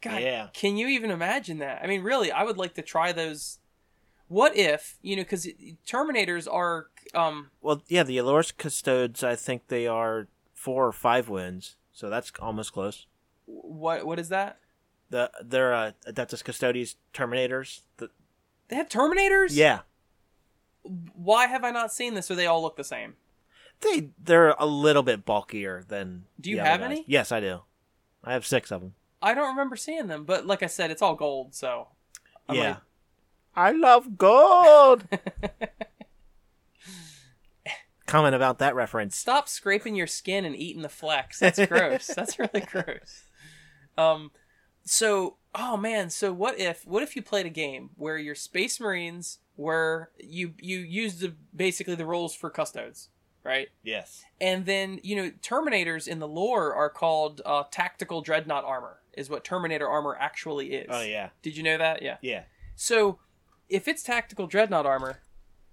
[0.00, 0.48] God, Yeah.
[0.54, 1.82] can you even imagine that?
[1.82, 3.58] I mean, really, I would like to try those.
[4.28, 5.22] What if you know?
[5.22, 5.46] Because
[5.86, 11.28] Terminators are um Well, yeah, the Allarus Custodes, I think they are four or five
[11.28, 13.06] wins, so that's almost close.
[13.46, 14.58] what what is that?
[15.10, 17.80] The they're uh, Adeptus Custodes Terminators.
[17.96, 18.10] The,
[18.68, 19.48] They have Terminators.
[19.56, 19.80] yeah,
[20.82, 22.30] Why have I not seen this?
[22.30, 23.14] Or they all look the same?
[23.80, 26.24] they they're a little bit bulkier than.
[26.40, 26.90] Do you the have guys.
[26.90, 27.04] any?
[27.08, 27.62] Yes, I do.
[28.22, 28.94] I have six of them.
[29.22, 31.88] I don't remember seeing them, but like I said, it's all gold, so
[32.48, 32.76] I yeah.
[33.56, 35.04] I love gold.
[38.10, 39.16] Comment about that reference.
[39.16, 41.38] Stop scraping your skin and eating the flex.
[41.38, 42.06] That's gross.
[42.16, 43.22] That's really gross.
[43.96, 44.32] Um,
[44.84, 48.80] so oh man, so what if what if you played a game where your Space
[48.80, 53.10] Marines were you you used the basically the rules for custodes,
[53.44, 53.68] right?
[53.84, 54.24] Yes.
[54.40, 59.30] And then you know Terminators in the lore are called uh, tactical dreadnought armor, is
[59.30, 60.88] what Terminator armor actually is.
[60.90, 61.28] Oh yeah.
[61.42, 62.02] Did you know that?
[62.02, 62.16] Yeah.
[62.22, 62.42] Yeah.
[62.74, 63.18] So,
[63.68, 65.20] if it's tactical dreadnought armor,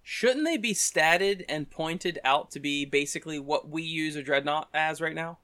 [0.10, 4.70] shouldn't they be statted and pointed out to be basically what we use a dreadnought
[4.74, 5.38] as right now?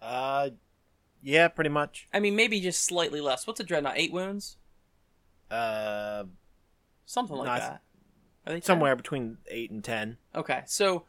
[0.00, 0.48] Uh,
[1.22, 2.08] yeah, pretty much.
[2.10, 3.46] I mean, maybe just slightly less.
[3.46, 3.98] What's a dreadnought?
[3.98, 4.56] Eight wounds,
[5.50, 6.24] Uh,
[7.04, 7.82] something like that.
[8.46, 8.62] Are they 10?
[8.62, 10.16] somewhere between eight and ten.
[10.34, 11.04] Okay, so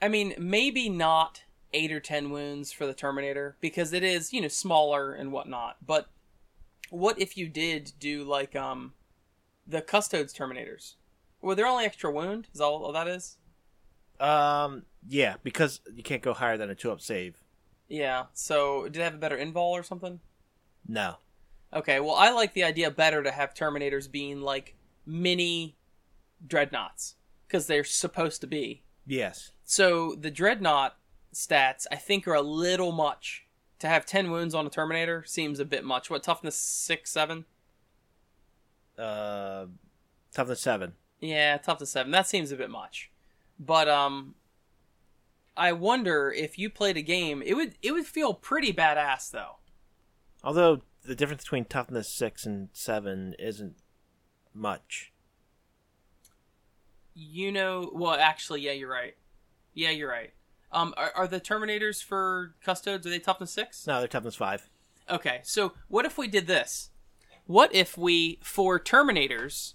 [0.00, 4.40] I mean, maybe not eight or ten wounds for the Terminator because it is you
[4.40, 5.78] know smaller and whatnot.
[5.84, 6.08] But
[6.90, 8.94] what if you did do like um
[9.66, 10.94] the Custodes Terminators?
[11.44, 12.48] Were there only extra wound?
[12.54, 13.36] Is all, all that is?
[14.18, 17.36] Um, yeah, because you can't go higher than a two up save.
[17.88, 18.24] Yeah.
[18.32, 20.20] So did they have a better invuln or something?
[20.88, 21.16] No.
[21.72, 25.76] Okay, well, I like the idea better to have Terminators being like mini
[26.46, 28.82] dreadnoughts because they're supposed to be.
[29.06, 29.50] Yes.
[29.64, 30.96] So the dreadnought
[31.34, 33.42] stats, I think, are a little much.
[33.80, 36.08] To have ten wounds on a Terminator seems a bit much.
[36.08, 37.44] What toughness six, seven?
[38.96, 39.66] Uh,
[40.32, 40.94] toughness seven.
[41.24, 42.12] Yeah, tough to seven.
[42.12, 43.10] That seems a bit much.
[43.58, 44.34] But um,
[45.56, 49.56] I wonder if you played a game, it would it would feel pretty badass though.
[50.42, 53.76] Although the difference between toughness six and seven isn't
[54.52, 55.12] much.
[57.14, 59.16] You know, well, actually, yeah, you're right.
[59.72, 60.32] Yeah, you're right.
[60.72, 63.06] Um, are, are the Terminators for Custodes?
[63.06, 63.86] Are they toughness six?
[63.86, 64.68] No, they're toughness five.
[65.08, 66.90] Okay, so what if we did this?
[67.46, 69.74] What if we, for Terminators,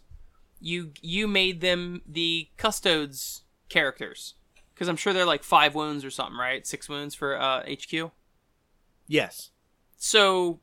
[0.60, 4.36] you you made them the Custodes characters?
[4.74, 6.66] Because I'm sure they're like five wounds or something, right?
[6.66, 8.12] Six wounds for uh, HQ.
[9.08, 9.52] Yes.
[9.98, 10.60] So,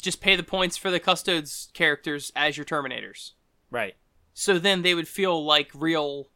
[0.00, 3.32] just pay the points for the Custodes characters as your Terminators.
[3.70, 3.94] Right.
[4.34, 6.28] So then they would feel like real,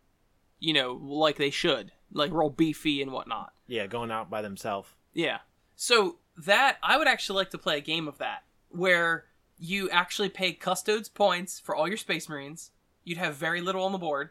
[0.58, 3.52] you know, like they should, like real beefy and whatnot.
[3.66, 4.90] Yeah, going out by themselves.
[5.12, 5.38] Yeah.
[5.74, 9.24] So that I would actually like to play a game of that where
[9.58, 12.70] you actually pay custodes points for all your space marines.
[13.06, 14.30] You'd have very little on the board,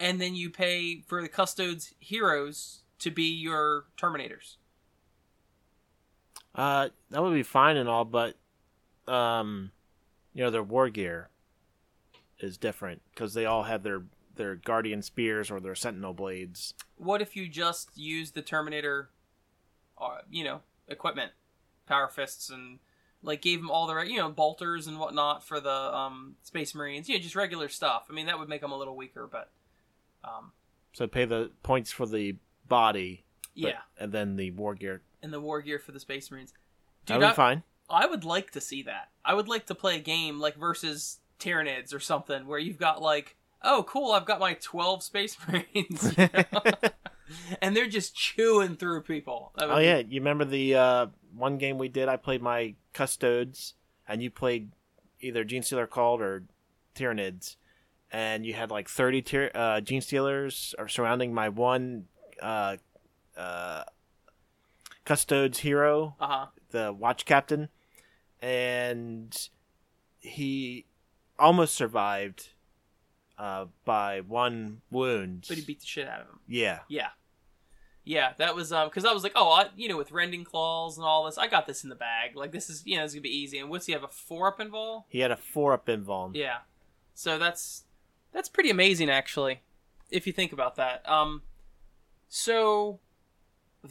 [0.00, 4.56] and then you pay for the custodes heroes to be your terminators.
[6.54, 8.36] Uh, that would be fine and all, but
[9.06, 9.70] um,
[10.32, 11.28] you know, their war gear
[12.38, 14.04] is different because they all have their
[14.36, 16.72] their guardian spears or their sentinel blades.
[16.96, 19.10] What if you just use the terminator,
[20.00, 21.32] uh, you know, equipment,
[21.86, 22.78] power fists, and
[23.22, 26.74] like gave them all the right, you know bolters and whatnot for the um, space
[26.74, 27.08] marines?
[27.08, 28.06] You know, just regular stuff.
[28.10, 29.50] I mean, that would make them a little weaker, but
[30.24, 30.52] um,
[30.92, 32.36] So pay the points for the
[32.68, 33.78] body, but- yeah.
[33.98, 35.02] and then the war gear.
[35.22, 36.52] and the war gear for the Space Marines.
[37.06, 37.62] That Dude, would I, fine.
[37.88, 39.08] I would like to see that.
[39.24, 43.02] I would like to play a game like versus Tyranids or something where you've got
[43.02, 46.14] like, oh, cool, I've got my 12 Space Marines.
[47.62, 49.52] and they're just chewing through people.
[49.58, 52.08] Oh be- yeah, you remember the uh, one game we did?
[52.08, 53.74] I played my custodes,
[54.08, 54.70] and you played
[55.20, 56.44] either Gene Stealer called or
[56.94, 57.56] Tyranids,
[58.10, 62.06] and you had like thirty tyr- uh, Gene Stealers are surrounding my one
[62.42, 62.76] uh,
[63.36, 63.84] uh,
[65.04, 66.46] custodes hero, Uh-huh.
[66.70, 67.68] the Watch Captain,
[68.40, 69.48] and
[70.18, 70.86] he
[71.38, 72.48] almost survived
[73.38, 75.46] uh, by one wound.
[75.48, 76.40] But he beat the shit out of him.
[76.46, 77.08] yeah, Yeah.
[78.04, 80.96] Yeah, that was um because I was like, oh, I, you know, with rending claws
[80.96, 82.34] and all this, I got this in the bag.
[82.34, 83.58] Like this is, you know, it's gonna be easy.
[83.58, 85.06] And what's he have a four up involved?
[85.10, 86.30] he had a four up invuln.
[86.34, 86.58] Yeah.
[87.14, 87.84] So that's
[88.32, 89.60] that's pretty amazing actually,
[90.10, 91.08] if you think about that.
[91.08, 91.42] Um
[92.28, 93.00] so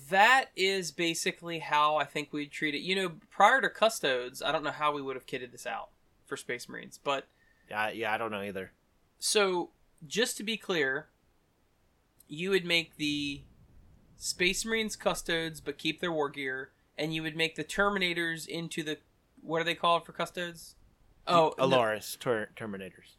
[0.09, 2.79] that is basically how I think we'd treat it.
[2.81, 5.89] You know, prior to custodes, I don't know how we would have kitted this out
[6.25, 7.27] for Space Marines, but
[7.69, 8.71] Yeah, yeah, I don't know either.
[9.19, 9.69] so
[10.07, 11.07] just to be clear,
[12.27, 13.41] you would make the
[14.21, 18.83] Space Marines custodes but keep their war gear, and you would make the Terminators into
[18.83, 18.97] the
[19.41, 20.75] what are they called for custodes?
[21.25, 23.15] Oh, no, Allarus ter- Terminators.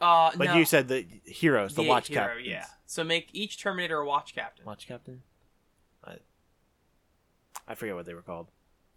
[0.00, 0.54] uh, But no.
[0.54, 2.46] you said the heroes, the, watch hero, captains.
[2.46, 2.66] Yeah.
[2.86, 4.64] So make each Terminator a watch captain.
[4.64, 5.22] Watch captain.
[6.04, 6.18] I,
[7.66, 8.46] I forget what they were called.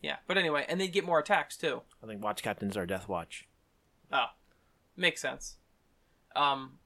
[0.03, 0.17] Yeah.
[0.27, 1.81] But anyway, and they'd get more attacks too.
[2.03, 3.47] I think watch captains are Death Watch.
[4.11, 4.27] Oh,
[4.95, 5.55] makes sense.
[6.35, 6.77] Um.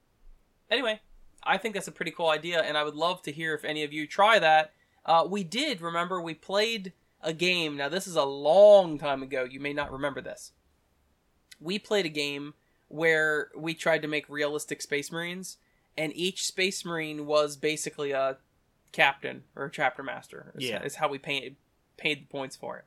[0.71, 1.01] Anyway,
[1.45, 3.83] I think that's a pretty cool idea, and I would love to hear if any
[3.83, 4.71] of you try that.
[5.05, 7.75] Uh, we did remember we played a game.
[7.77, 9.43] Now, this is a long time ago.
[9.43, 10.51] You may not remember this.
[11.59, 12.53] We played a game
[12.87, 15.57] where we tried to make realistic Space Marines,
[15.97, 18.37] and each Space Marine was basically a
[18.91, 20.51] captain or a chapter master.
[20.55, 20.83] Is, Yeah.
[20.83, 21.55] is how we paid
[21.97, 22.85] paid the points for it.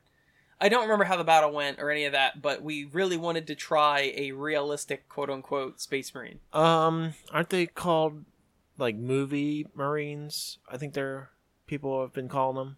[0.59, 3.45] I don't remember how the battle went or any of that, but we really wanted
[3.47, 6.39] to try a realistic quote unquote Space Marine.
[6.51, 8.25] Um, aren't they called
[8.77, 10.59] like movie Marines?
[10.69, 11.29] I think they're
[11.65, 12.77] people have been calling them.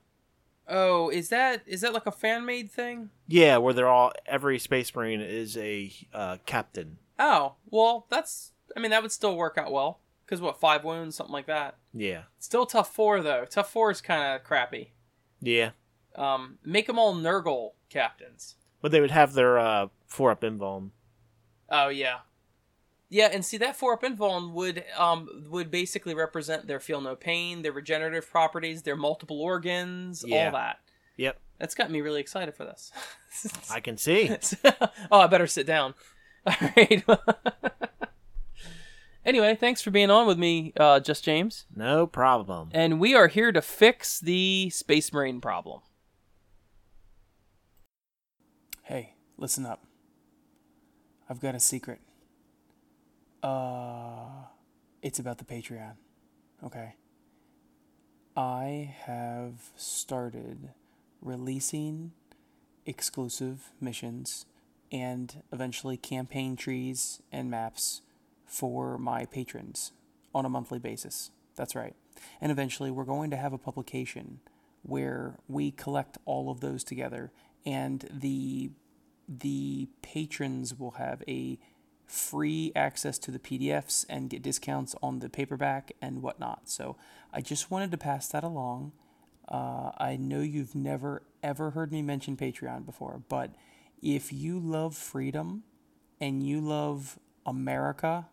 [0.67, 3.09] Oh, is that is that like a fan made thing?
[3.27, 6.97] Yeah, where they're all every Space Marine is a uh, captain.
[7.17, 8.51] Oh, well, that's.
[8.77, 9.99] I mean, that would still work out well.
[10.25, 11.77] Because what, five wounds, something like that.
[11.91, 13.45] Yeah, Still tough four though.
[13.49, 14.91] Tough four is kind of crappy.
[15.41, 15.71] yeah,
[16.15, 18.55] Um, make them all Nurgle captains.
[18.79, 20.91] but they would have their uh, four up invuln.
[21.67, 22.19] Oh yeah,
[23.09, 23.29] yeah.
[23.31, 27.61] And see that four up invuln would um would basically represent their feel no pain,
[27.61, 30.45] their regenerative properties, their multiple organs, Yeah.
[30.47, 30.79] all that.
[31.17, 32.91] Yep, That's got me really excited for this.
[33.71, 34.31] I can see.
[35.11, 35.93] oh, I better sit down.
[36.45, 37.03] All right.
[39.25, 41.65] anyway, thanks for being on with me, uh, Just James.
[41.75, 42.69] No problem.
[42.73, 45.81] And we are here to fix the Space Marine problem.
[48.83, 49.83] Hey, listen up.
[51.29, 51.99] I've got a secret.
[53.41, 54.45] Uh,
[55.01, 55.93] it's about the Patreon.
[56.63, 56.95] Okay.
[58.35, 60.69] I have started
[61.21, 62.11] releasing
[62.85, 64.45] exclusive missions
[64.91, 68.01] and eventually campaign trees and maps
[68.45, 69.91] for my patrons
[70.33, 71.31] on a monthly basis.
[71.55, 71.95] That's right.
[72.41, 74.39] And eventually we're going to have a publication
[74.83, 77.31] where we collect all of those together
[77.65, 78.71] and the
[79.27, 81.59] the patrons will have a
[82.09, 86.67] free access to the PDFs and get discounts on the paperback and whatnot.
[86.69, 86.95] So
[87.31, 88.93] I just wanted to pass that along.
[89.47, 93.51] Uh, I know you've never ever heard me mention Patreon before, but
[94.01, 95.63] if you love freedom
[96.19, 98.27] and you love America,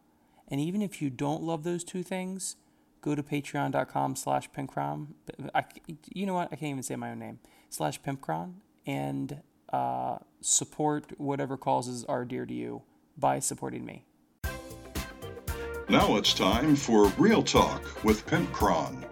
[0.49, 2.57] and even if you don't love those two things,
[3.01, 5.09] go to patreon.com slash pimpcron.
[5.55, 5.65] I,
[6.13, 6.49] you know what?
[6.51, 7.39] I can't even say my own name.
[7.69, 8.55] Slash pimpcron
[8.87, 12.83] and uh, support whatever causes are dear to you
[13.17, 14.05] by supporting me.
[15.89, 19.05] Now it's time for Real Talk with Pimp Cron.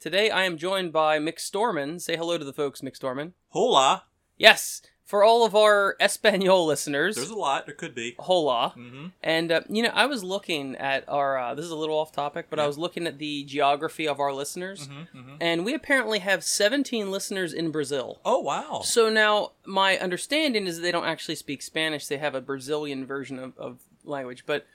[0.00, 2.00] Today I am joined by Mick Storman.
[2.00, 3.32] Say hello to the folks, Mick Storman.
[3.48, 4.04] Hola.
[4.36, 7.14] Yes, for all of our Espanol listeners.
[7.14, 7.64] There's a lot.
[7.66, 8.16] There could be.
[8.18, 8.74] Hola.
[8.76, 9.06] Mm-hmm.
[9.22, 11.38] And uh, you know, I was looking at our.
[11.38, 14.20] Uh, this is a little off topic, but I was looking at the geography of
[14.20, 15.34] our listeners, Mm-hmm, mm-hmm.
[15.40, 18.20] and we apparently have 17 listeners in Brazil.
[18.24, 18.80] Oh wow.
[18.84, 23.06] So now, my understanding is that they don't actually speak Spanish; they have a Brazilian
[23.06, 24.42] version of, of language.
[24.44, 24.66] But,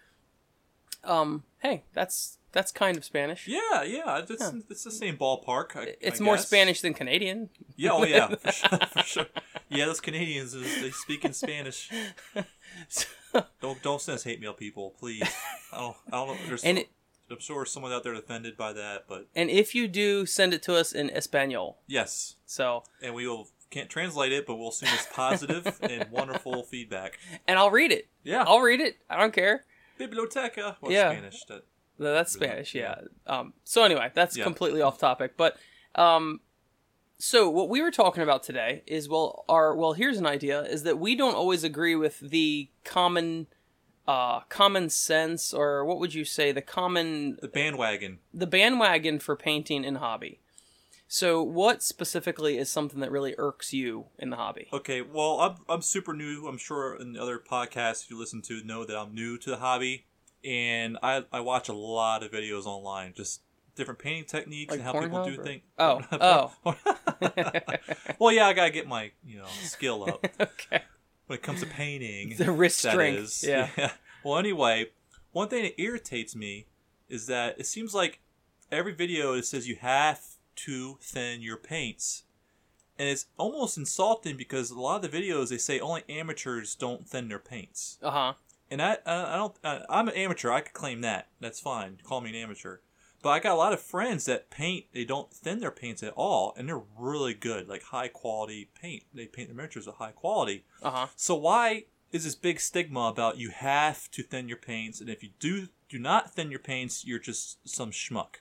[1.03, 3.47] um, hey, that's that's kind of Spanish.
[3.47, 4.19] Yeah, yeah.
[4.27, 4.51] It's, Huh.
[4.69, 5.75] it's the same ballpark.
[5.75, 6.47] I, It's I more guess.
[6.47, 7.49] Spanish than Canadian.
[7.75, 7.91] Yeah.
[7.93, 8.27] Oh yeah.
[8.35, 9.25] For sure, for sure.
[9.69, 11.89] Yeah, those Canadians is- they speak in Spanish.
[13.61, 15.21] Don't don't send us hate mail, people, please.
[15.71, 15.97] I don't.
[16.07, 16.37] I don't know.
[16.47, 16.63] There's.
[16.63, 16.89] And it-
[17.29, 20.61] I'm sure someone out there offended by that, but and if you do, send it
[20.63, 21.77] to us in Espanol.
[21.87, 26.63] yes, So, and we will can't translate it, but we'll assume it's positive and wonderful
[26.63, 27.17] feedback.
[27.47, 28.09] and I'll read it.
[28.25, 28.43] Yeah.
[28.45, 28.97] I'll read it.
[29.09, 29.63] I don't care.
[29.97, 30.75] Biblioteca.
[30.81, 31.09] Well, Yeah.
[31.11, 31.45] Spanish.
[31.45, 31.63] That,
[32.01, 32.95] that's Spanish, yeah.
[33.27, 34.43] Um, so anyway, that's Yeah.
[34.43, 35.37] completely off topic.
[35.37, 35.57] But
[35.95, 36.41] um,
[37.17, 40.83] so what we were talking about today is well, our well, here's an idea: is
[40.83, 43.47] that we don't always agree with the common,
[44.07, 48.19] uh, common sense, or what would you say, the common, the bandwagon.
[48.33, 50.39] the bandwagon for painting in hobby.
[51.07, 54.69] So, what specifically is something that really irks you in the hobby?
[54.71, 56.47] Okay, well, I'm, I'm super new.
[56.47, 60.05] I'm sure in other podcasts you listen to know that I'm new to the hobby,
[60.43, 63.41] and I, I watch a lot of videos online, just
[63.75, 65.61] different painting techniques Like and how people do or- things.
[65.77, 66.01] Oh,
[66.65, 66.75] oh.
[68.19, 70.83] well, yeah, I gotta get my you know skill up okay.
[71.27, 72.35] when it comes to painting.
[72.37, 73.43] The wrist strength, is.
[73.43, 73.91] yeah.
[74.23, 74.87] Well, anyway,
[75.31, 76.67] one thing that irritates me
[77.09, 78.19] is that it seems like
[78.71, 80.21] every video it says you have
[80.57, 82.23] to thin your paints.
[82.99, 87.07] And it's almost insulting because a lot of the videos they say only amateurs don't
[87.07, 87.97] thin their paints.
[88.03, 88.33] Uh huh.
[88.71, 90.51] And I, I I don't, I'm an amateur.
[90.51, 91.27] I could claim that.
[91.39, 91.99] That's fine.
[92.03, 92.77] Call me an amateur.
[93.21, 94.85] But I got a lot of friends that paint.
[94.93, 99.03] They don't thin their paints at all, and they're really good, like high quality paint.
[99.13, 100.65] They paint their miniatures with high quality.
[100.81, 101.07] Uh huh.
[101.15, 105.21] So why is this big stigma about you have to thin your paints, and if
[105.21, 108.37] you do do not thin your paints, you're just some schmuck?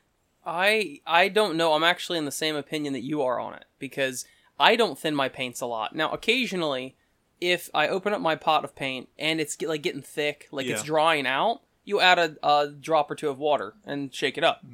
[0.46, 1.74] I I don't know.
[1.74, 4.24] I'm actually in the same opinion that you are on it because
[4.58, 5.94] I don't thin my paints a lot.
[5.94, 6.96] Now, occasionally,
[7.40, 10.66] if I open up my pot of paint and it's get, like getting thick, like
[10.66, 14.44] it's drying out, you add a, a drop or two of water and shake it
[14.44, 14.64] up.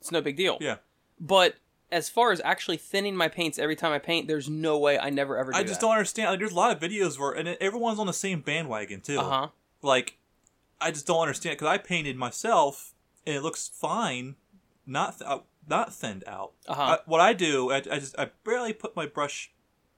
[0.00, 0.54] It's no big deal.
[0.54, 0.64] Mm-hmm.
[0.64, 0.76] Yeah.
[1.18, 1.56] But
[1.90, 5.10] as far as actually thinning my paints every time I paint, there's no way I
[5.10, 5.86] never ever do I just that.
[5.86, 6.30] don't understand.
[6.30, 9.18] Like, there's a lot of videos where, and everyone's on the same bandwagon too.
[9.18, 9.48] Uh huh.
[9.82, 10.18] Like,
[10.80, 12.94] I just don't understand because I painted myself
[13.26, 14.36] and it looks fine,
[14.86, 15.38] not th- uh,
[15.68, 16.52] not thinned out.
[16.68, 16.98] Uh-huh.
[17.06, 19.50] What I do, I, I just I barely put my brush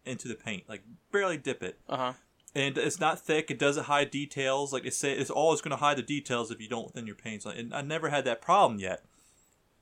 [0.06, 0.82] into the paint, like
[1.12, 2.12] barely dip it, Uh huh.
[2.54, 3.50] and it's not thick.
[3.50, 4.72] It doesn't hide details.
[4.72, 7.44] Like say, it's always going to hide the details if you don't thin your paints.
[7.46, 9.02] And I never had that problem yet.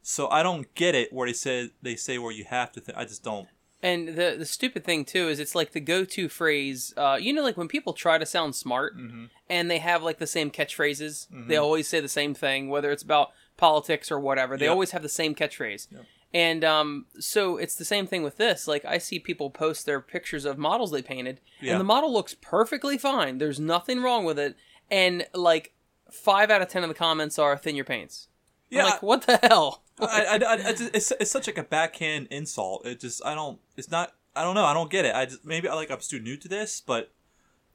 [0.03, 2.81] So I don't get it where they say they say where you have to.
[2.81, 2.95] Thin.
[2.97, 3.49] I just don't.
[3.83, 6.95] And the the stupid thing too is it's like the go to phrase.
[6.97, 9.25] Uh, you know, like when people try to sound smart Mm-hmm.
[9.49, 11.27] and they have like the same catchphrases.
[11.49, 14.57] They always say the same thing, whether it's about politics or whatever.
[14.57, 14.73] They Yep.
[14.73, 15.87] always have the same catchphrase.
[16.35, 18.67] And um, so it's the same thing with this.
[18.67, 21.73] Like I see people post their pictures of models they painted, Yeah.
[21.73, 23.39] and the model looks perfectly fine.
[23.39, 24.57] There's nothing wrong with it,
[24.91, 25.73] and like
[26.11, 28.27] five out of ten of the comments are thin your paints.
[28.73, 29.83] I'm Yeah, like what the hell?
[30.01, 32.85] I, I, I, I just, it's, it's such like a backhand insult.
[32.85, 33.61] It just I don't.
[33.77, 34.13] It's not.
[34.35, 34.65] I don't know.
[34.65, 35.15] I don't get it.
[35.15, 37.13] I just maybe I like I'm still new to this, but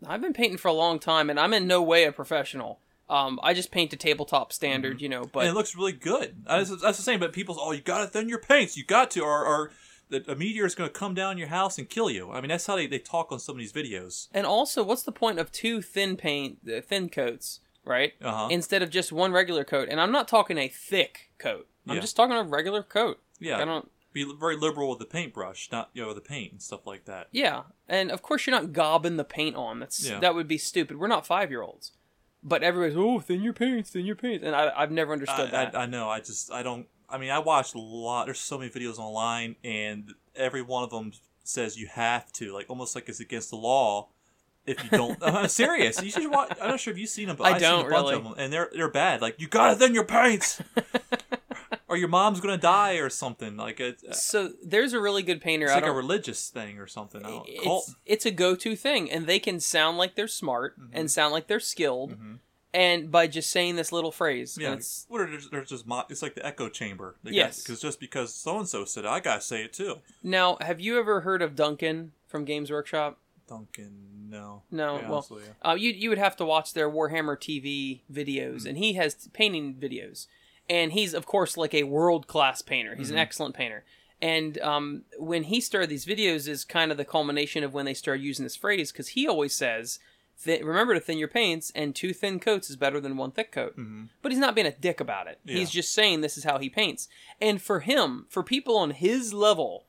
[0.06, 2.82] I've been painting for a long time, and I'm in no way a professional.
[3.10, 5.04] Um, I just paint to tabletop standard, Mm-hmm.
[5.04, 5.22] you know.
[5.24, 6.44] and But it looks really good.
[6.46, 7.20] That's, that's the same.
[7.20, 8.78] But people's oh you got to thin your paints.
[8.78, 9.72] You got to or or
[10.10, 12.32] the, a meteor is going to come down your house and kill you.
[12.32, 14.28] I mean that's how they, they talk on some of these videos.
[14.34, 18.14] and also, what's the point of two thin paint, uh, thin coats, right?
[18.22, 18.48] Uh-huh.
[18.52, 19.88] Instead of just one regular coat.
[19.90, 21.68] And I'm not talking a thick coat.
[21.88, 22.02] I'm Yeah.
[22.02, 23.20] just talking a regular coat.
[23.40, 23.58] Yeah.
[23.58, 23.90] I don't.
[24.12, 27.28] Be very liberal with the paintbrush, not you know the paint and stuff like that.
[27.32, 29.80] Yeah, and of course you're not gobbing the paint on.
[29.80, 30.20] That's Yeah.
[30.20, 30.98] that would be stupid.
[30.98, 31.92] We're not five year olds.
[32.42, 35.52] But everybody's oh thin your paints, thin your pants, and I, I've never I, understood
[35.52, 35.76] that.
[35.76, 36.10] I, I know.
[36.10, 36.88] I just I don't.
[37.10, 38.26] I mean, I watched a lot.
[38.26, 41.12] There's so many videos online, and every one of them
[41.44, 44.10] says you have to, like almost like it's against the law.
[44.66, 46.02] If you don't, I'm serious.
[46.02, 46.56] You should watch.
[46.62, 48.16] I'm not sure if you've seen them, but I I've don't seen a bunch really.
[48.16, 49.22] of them, and they're they're bad.
[49.22, 50.62] Like you gotta thin your paints,
[51.90, 53.58] or your mom's gonna die, or something.
[53.58, 55.70] Like it, so there's a really good painter.
[55.70, 57.22] I like a religious thing or something.
[57.48, 60.92] It's, it's a go-to thing and they can sound like they're smart Mm-hmm.
[60.98, 62.16] and sound like they're skilled
[62.74, 66.04] and by just saying this little phrase Yeah, it's what are there's, there's just mo-
[66.10, 67.16] it's like the echo chamber.
[67.24, 67.64] Yes.
[67.64, 69.96] because just because so and so said it, I gotta say it too.
[70.24, 73.18] now have you ever heard of duncan from games workshop
[73.48, 75.54] Duncan, no, No, be well, honest with you.
[75.68, 79.74] uh, you, you would have to watch their warhammer tv videos and he has painting
[79.74, 80.28] videos
[80.70, 82.96] and he's of course like a world-class painter.
[82.96, 83.84] He's an excellent painter.
[84.22, 87.94] And um, when he started these videos is kind of the culmination of when they
[87.94, 90.00] started using this phrase because he always says
[90.44, 93.52] th- remember to thin your paints and two thin coats is better than one thick
[93.52, 93.80] coat.
[94.22, 95.40] But he's not being a dick about it.
[95.46, 97.08] He's just saying this is how he paints.
[97.40, 99.86] And for him for people on his level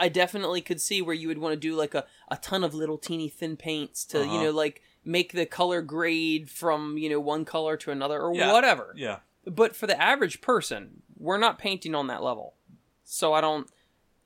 [0.00, 2.74] i definitely could see where you would want to do like a, a ton of
[2.74, 4.42] little teeny thin paints to you Uh-huh.
[4.44, 8.52] know like make the color grade from you know one color to another or Yeah.
[8.52, 8.92] whatever.
[8.96, 12.54] Yeah, but for the average person we're not painting on that level
[13.04, 13.68] so i don't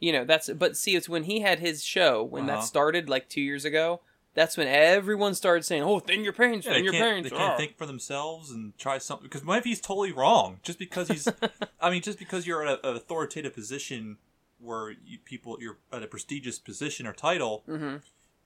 [0.01, 2.62] you know that's but see it's when he had his show when that Uh-huh.
[2.62, 4.01] started like two years ago
[4.35, 7.55] that's when everyone started saying oh thin your paints yeah thin your can't, they can't
[7.55, 10.61] ah." think for themselves and try something because what if he's totally wrong?
[10.62, 11.27] Just because he's,
[11.81, 14.19] I mean, just because you're at a, an authoritative position
[14.61, 18.03] where you, people you're at a prestigious position or title Mhm.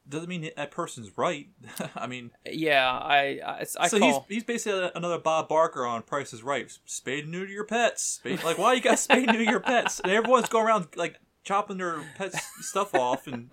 [0.09, 1.49] Doesn't mean that person's right.
[1.97, 6.03] I mean, yeah i i, I so call he's he's basically another Bob Barker on
[6.03, 6.71] Price is Right.
[6.85, 8.03] Spade and neuter your pets.
[8.03, 10.01] Spade, like why you got spade and neuter your pets?
[10.01, 13.51] And everyone's going around like chopping their pets stuff off, and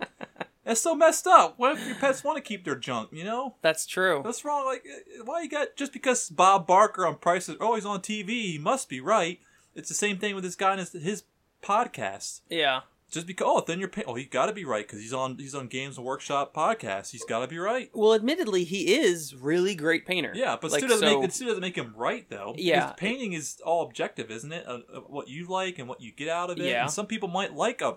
[0.64, 1.54] that's so messed up.
[1.58, 3.10] What if your pets want to keep their junk?
[3.12, 4.64] You know, that's true what's wrong?
[4.64, 8.00] Like uh, why you got just because Bob Barker on Price is oh he's on
[8.00, 9.40] TV, he must be right.
[9.74, 11.22] It's the same thing with this guy in his, his
[11.62, 12.40] podcast.
[12.48, 12.80] yeah
[13.10, 15.36] Just because oh then you're pay- oh he got to be right because he's on
[15.36, 17.10] he's on Games and Workshop podcast.
[17.10, 17.90] He's got to be right.
[17.92, 21.32] well admittedly he is really great painter Yeah, but like, still doesn't so- make it
[21.32, 22.54] still doesn't make him right though.
[22.56, 22.80] Yeah.
[22.86, 24.64] Because painting is all objective, isn't it?
[24.66, 26.64] Uh, uh, what you like and what you get out of it.
[26.66, 26.82] Yeah.
[26.82, 27.96] And some people might like a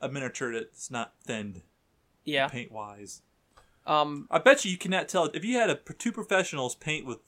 [0.00, 1.62] a miniature that's not thinned
[2.24, 3.20] yeah paint wise.
[3.86, 7.18] um I bet you you cannot tell if you had a two professionals paint with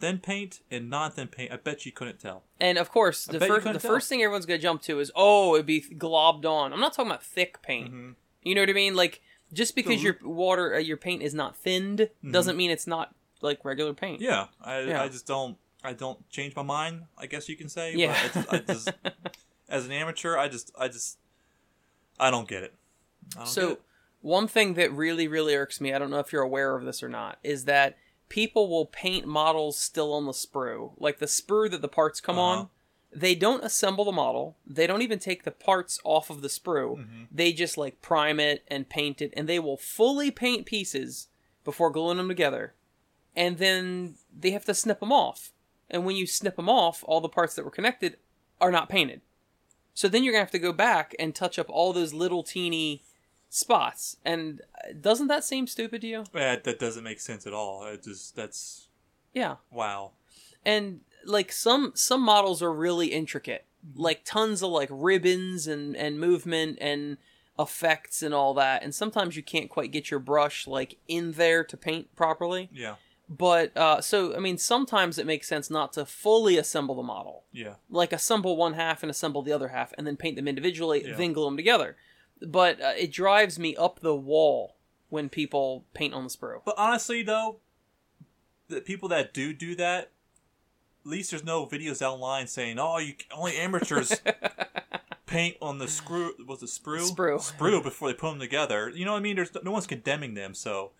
[0.00, 1.52] thin paint and non thin paint.
[1.52, 2.44] I bet you couldn't tell.
[2.60, 3.80] And of course, the first the tell.
[3.80, 6.72] first thing everyone's gonna jump to is oh, it'd be globbed on.
[6.72, 7.88] I'm not talking about thick paint.
[7.88, 8.10] Mm-hmm.
[8.42, 8.94] You know what I mean?
[8.96, 9.20] Like
[9.52, 13.64] just because your water uh, your paint is not thinned doesn't mean it's not like
[13.64, 14.20] regular paint.
[14.20, 14.30] Mm-hmm.
[14.30, 15.02] Yeah, I, Yeah.
[15.02, 17.04] I just don't I don't change my mind.
[17.16, 17.94] I guess you can say.
[17.94, 18.16] Yeah.
[18.32, 18.92] Just, I just
[19.68, 21.18] as an amateur, I just I just
[22.18, 22.74] I don't get it.
[23.34, 23.82] I don't get So it.
[24.20, 27.02] one thing that really really irks me, I don't know if you're aware of this
[27.02, 27.96] or not, is that
[28.28, 32.38] people will paint models still on the sprue, like the sprue that the parts come
[32.38, 32.60] Uh-huh.
[32.60, 32.68] on.
[33.10, 34.56] They don't assemble the model.
[34.66, 36.98] They don't even take the parts off of the sprue.
[36.98, 37.22] Mm-hmm.
[37.32, 41.28] They just like prime it and paint it, and they will fully paint pieces
[41.64, 42.74] before gluing them together.
[43.34, 45.52] And then they have to snip them off.
[45.88, 48.18] And when you snip them off, all the parts that were connected
[48.60, 49.22] are not painted.
[49.94, 53.02] So then you're gonna have to go back and touch up all those little teeny
[53.48, 54.16] spots.
[54.24, 56.24] And uh, doesn't that seem stupid to you?
[56.32, 57.84] That, that doesn't make sense at all.
[57.84, 58.88] It just that's
[59.34, 59.56] Yeah.
[59.70, 60.12] wow.
[60.64, 63.64] and like some some models are really intricate
[63.96, 67.16] like tons of like ribbons and and movement and
[67.58, 71.64] effects and all that and sometimes you can't quite get your brush like in there
[71.64, 72.94] to paint properly Yeah,
[73.28, 77.44] but uh so i mean sometimes it makes sense not to fully assemble the model
[77.52, 81.04] yeah, like assemble one half and assemble the other half and then paint them individually
[81.04, 81.16] Yeah.
[81.16, 81.96] then glue them together
[82.40, 84.76] but uh, it drives me up the wall
[85.08, 87.56] when people paint on the sprue But honestly, though,
[88.68, 90.10] the people that do do that,
[91.04, 94.20] at least there's no videos online saying, "Oh, you only amateurs
[95.26, 97.10] paint on the screw." Was it sprue?
[97.10, 97.38] Sprue.
[97.40, 98.90] Sprue before they put them together.
[98.90, 99.36] You know what I mean?
[99.36, 100.92] There's no one's condemning them, so.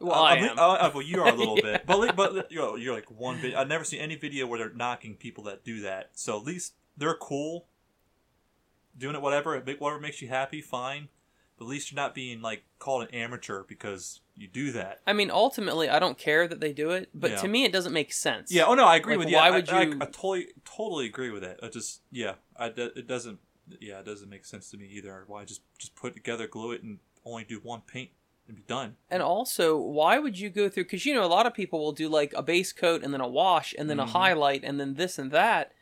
[0.00, 2.76] well i mean, am uh, well, you are a little bit, but but you know,
[2.76, 3.58] you're like one video.
[3.58, 6.10] I've never seen any video where they're knocking people that do that.
[6.14, 7.66] So at least they're cool,
[8.96, 11.08] doing it whatever, whatever makes you happy, fine.
[11.58, 15.00] But at least you're not being like called an amateur because you do that.
[15.06, 17.36] I mean, ultimately, I don't care that they do it, but Yeah.
[17.42, 18.50] to me, it doesn't make sense.
[18.50, 18.64] Yeah.
[18.64, 19.36] Oh no, I agree Like, with you.
[19.36, 21.60] why I- would I, you- I, totally, totally agree with it.
[21.62, 23.40] I just, yeah, I, it doesn't,
[23.78, 25.24] yeah, it doesn't make sense to me either.
[25.26, 28.08] Why just just put it together, glue it, and only do one paint
[28.48, 28.96] and be done.
[29.10, 30.84] And also, why would you go through?
[30.84, 33.20] Because you know, a lot of people will do like a base coat and then
[33.20, 34.04] a wash and then Mhm.
[34.04, 35.72] a highlight and then this and that.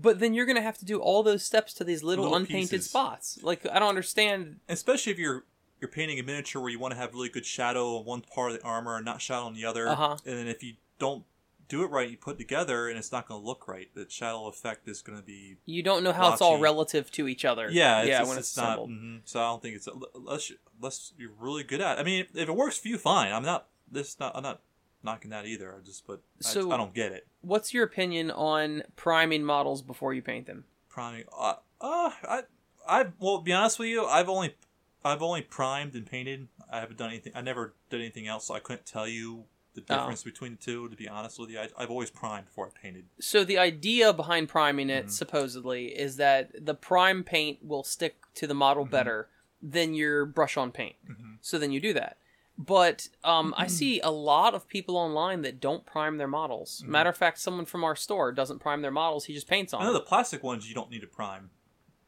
[0.00, 2.70] But then you're gonna have to do all those steps to these little, Little unpainted
[2.70, 2.88] pieces.
[2.90, 3.38] spots.
[3.42, 4.60] Like I don't understand.
[4.68, 5.44] especially if you're
[5.80, 8.50] you're painting a miniature where you want to have really good shadow on one part
[8.52, 9.88] of the armor and not shadow on the other.
[9.88, 10.16] Uh-huh.
[10.26, 11.24] And then if you don't
[11.68, 13.88] do it right, you put it together and it's not going to look right.
[13.94, 17.28] The shadow effect is going to be You don't know how it's all relative to
[17.28, 17.68] each other.
[17.70, 18.78] yeah, it's, yeah, it's, when it's it's not.
[18.80, 19.20] mhm.
[19.24, 21.98] So I don't think it's unless you, unless you're really good at.
[21.98, 22.00] it.
[22.00, 23.32] I mean, if it works for you, fine.
[23.32, 24.60] I'm not this not I'm not
[25.04, 25.72] knocking that either.
[25.80, 27.28] I just but I, I don't get it.
[27.40, 30.64] What's your opinion on priming models before you paint them?
[30.88, 31.24] priming.
[31.38, 32.42] Uh, uh I,
[32.88, 34.56] I, well, to be honest with you, I've only,
[35.04, 36.48] I've only primed and painted.
[36.72, 37.32] I haven't done anything.
[37.36, 39.96] I never did anything else, so I couldn't tell you the Oh.
[39.96, 40.88] difference between the two.
[40.88, 43.04] To be honest with you, I, I've always primed before I painted.
[43.20, 45.10] So the idea behind priming it, Mhm.
[45.10, 48.90] supposedly, is that the prime paint will stick to the model Mhm.
[48.90, 49.28] better
[49.62, 50.96] than your brush-on paint.
[51.08, 51.34] Mm-hmm.
[51.40, 52.16] So then you do that.
[52.60, 56.82] But um, I see a lot of people online that don't prime their models.
[56.84, 56.88] Mhm.
[56.88, 59.80] Matter of fact, someone from our store doesn't prime their models; he just paints on
[59.80, 60.02] I know them.
[60.02, 61.50] the plastic ones you don't need to prime.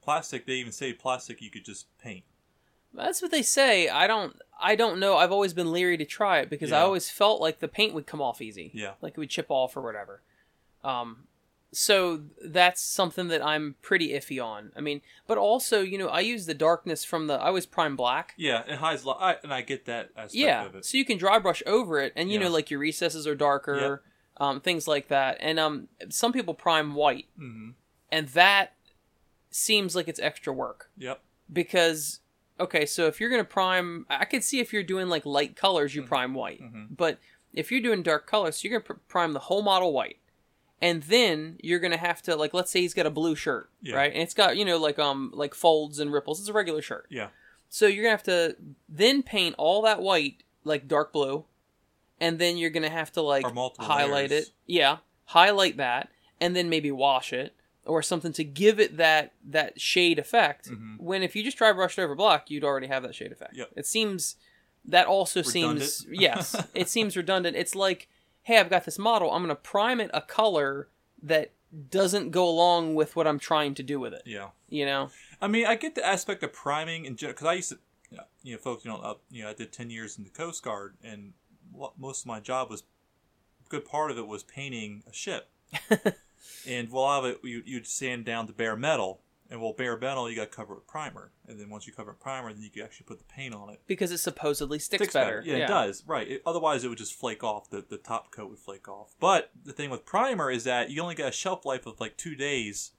[0.02, 2.24] Plastic, they even say plastic you could just paint.
[2.92, 3.88] That's what they say.
[3.88, 4.34] I don't.
[4.60, 5.16] I don't know.
[5.16, 6.84] I've always been leery to try it because I Yeah.
[6.84, 8.72] always felt like the paint would come off easy.
[8.74, 8.94] Yeah.
[9.00, 10.22] like it would chip off or whatever.
[10.82, 11.28] Um,
[11.72, 14.72] so that's something that I'm pretty iffy on.
[14.76, 17.34] I mean, but also, you know, I use the darkness from the.
[17.34, 18.34] I was prime black.
[18.36, 19.04] Yeah, it hides.
[19.04, 20.84] Lo- I, and I get that aspect Yeah, of it.
[20.84, 22.46] so you can dry brush over it, and you Yeah.
[22.46, 24.02] know, like your recesses are darker,
[24.38, 25.36] um, things like that.
[25.40, 27.70] And um, some people prime white, hmm
[28.12, 28.72] and that
[29.50, 31.20] seems like it's extra work Yep.
[31.52, 32.20] because
[32.58, 35.94] okay, so if you're gonna prime, I could see if you're doing like light colors,
[35.94, 36.06] you Mhm.
[36.06, 37.18] prime white, hmm but
[37.52, 40.18] if you're doing dark colors, so you're gonna pr- prime the whole model white,
[40.82, 43.96] and then you're gonna have to like, let's say he's got a blue shirt, Yeah.
[43.96, 46.40] right, and it's got you know like um like folds and ripples.
[46.40, 47.06] It's a regular shirt.
[47.10, 47.28] Yeah.
[47.68, 48.56] So you're gonna have to
[48.88, 51.44] then paint all that white like dark blue,
[52.20, 53.44] and then you're gonna have to like
[53.78, 54.48] highlight layers.
[54.48, 54.50] it.
[54.66, 56.08] Yeah, highlight that,
[56.40, 57.54] and then maybe wash it
[57.86, 60.70] or something to give it that that shade effect.
[60.70, 60.98] Mhm.
[61.00, 63.56] When if you just dry brushed over black, you'd already have that shade effect.
[63.56, 63.70] Yep.
[63.76, 64.36] It seems
[64.84, 67.56] that also seems yes, it seems redundant.
[67.56, 68.08] It's like,
[68.50, 69.30] hey, I've got this model.
[69.30, 70.88] I'm gonna prime it a color
[71.22, 71.52] that
[71.88, 74.22] doesn't go along with what I'm trying to do with it.
[74.26, 74.48] Yeah.
[74.68, 75.10] You know?
[75.40, 77.78] I mean, I get the aspect of priming in general because I used to,
[78.42, 80.64] you know, folks, you know, uh, you know, I did ten years in the Coast
[80.64, 81.32] Guard, and
[81.96, 82.82] most of my job was,
[83.64, 85.48] a good part of it was painting a ship,
[86.66, 89.20] and of it you, you'd sand down to bare metal,
[89.50, 91.92] and well, bare metal you got to cover it with primer, and then once you
[91.92, 93.80] cover it with primer, then you can actually put the paint on it.
[93.86, 95.42] Because it supposedly sticks, Sticks better.
[95.44, 96.04] Yeah, it does.
[96.06, 96.28] Right.
[96.28, 97.68] It, otherwise, it would just flake off.
[97.68, 99.14] The the top coat would flake off.
[99.18, 102.16] But the thing with primer is that you only get a shelf life of like
[102.16, 102.92] two days.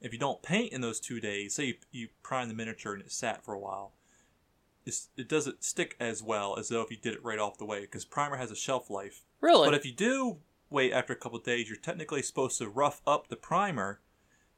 [0.00, 3.02] If you don't paint in those two days, say you, you prime the miniature and
[3.02, 3.92] it sat for a while,
[4.84, 7.64] it's, it doesn't stick as well as though if you did it right off the
[7.64, 9.22] way because primer has a shelf life.
[9.40, 9.66] Really?
[9.66, 10.38] But if you do
[10.68, 14.00] wait after a couple of days, you're technically supposed to rough up the primer,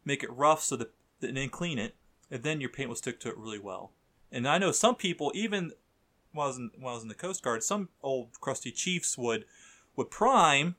[0.05, 1.95] make it rough so that and then clean it,
[2.31, 3.93] and then your paint will stick to it really well.
[4.33, 5.73] And I know some people, even
[6.33, 9.17] when I was in, when I was in the Coast Guard, some old crusty chiefs
[9.17, 9.45] would
[9.97, 10.75] would prime,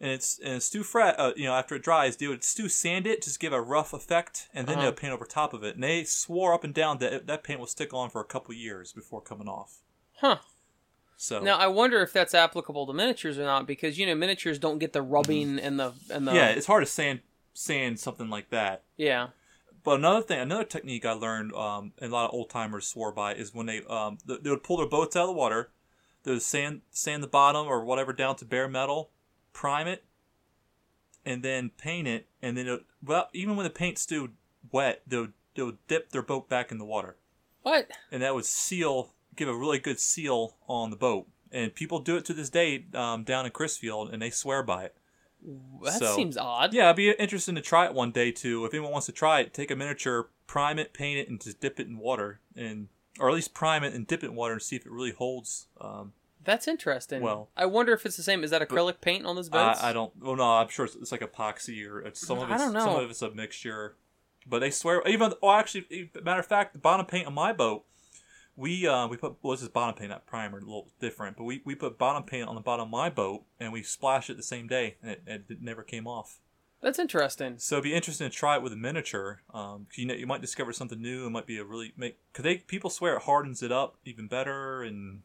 [0.00, 1.18] and it's and it's too fret.
[1.18, 3.92] Uh, you know, after it dries, they would still sand it, just give a rough
[3.92, 4.82] effect, and then Uh-huh.
[4.86, 5.74] they'll paint over top of it.
[5.74, 8.54] And they swore up and down that that paint will stick on for a couple
[8.54, 9.78] years before coming off.
[10.18, 10.38] huh.
[11.16, 14.58] So Now I wonder if that's applicable to miniatures or not, because you know miniatures
[14.58, 17.20] don't get the rubbing and the and the yeah, it's hard to sand
[17.52, 18.84] sand something like that.
[18.96, 19.28] yeah.
[19.82, 23.12] But another thing, another technique I learned, um, and a lot of old timers swore
[23.12, 25.70] by, is when they um, th- they would pull their boats out of the water,
[26.22, 29.10] they would sand sand the bottom or whatever down to bare metal,
[29.52, 30.04] prime it,
[31.24, 34.28] and then paint it, and then it, well, even when the paint's still
[34.70, 37.16] wet, they would, they would dip their boat back in the water,
[37.62, 37.90] What?
[38.12, 41.26] and that would seal, give a really good seal on the boat.
[41.52, 44.84] And people do it to this day um, down in Crisfield, and they swear by
[44.84, 44.96] it.
[45.82, 46.72] That So- seems odd.
[46.74, 48.64] Yeah, I'd be interested to try it one day too.
[48.64, 51.60] If anyone wants to try it, take a miniature, prime it, paint it, and just
[51.60, 52.88] dip it in water, and
[53.18, 55.12] or at least prime it and dip it in water and see if it really
[55.12, 55.66] holds.
[55.80, 56.12] Um,
[56.42, 57.20] That's interesting.
[57.22, 58.44] Well- I wonder if it's the same.
[58.44, 59.82] Is that acrylic paint on those boats?
[59.82, 60.12] I, I don't.
[60.20, 62.96] Well, no, I'm sure it's, it's like epoxy or it's some of I it's some
[63.00, 63.96] of it's a mixture.
[64.46, 65.34] But they swear even.
[65.42, 67.84] Oh, actually, matter of fact, the bottom paint on my boat,
[68.60, 71.36] we uh, we put well, this is bottom paint, not primer, a little different.
[71.36, 74.30] But we, we put bottom paint on the bottom of my boat and we splashed
[74.30, 76.38] it the same day, and it, and it never came off.
[76.82, 77.56] That's interesting.
[77.58, 79.42] So it'd be interesting to try it with a miniature.
[79.52, 81.26] Um, 'cause you know, you might discover something new.
[81.26, 84.28] It might be a really make because they people swear it hardens it up even
[84.28, 85.22] better, and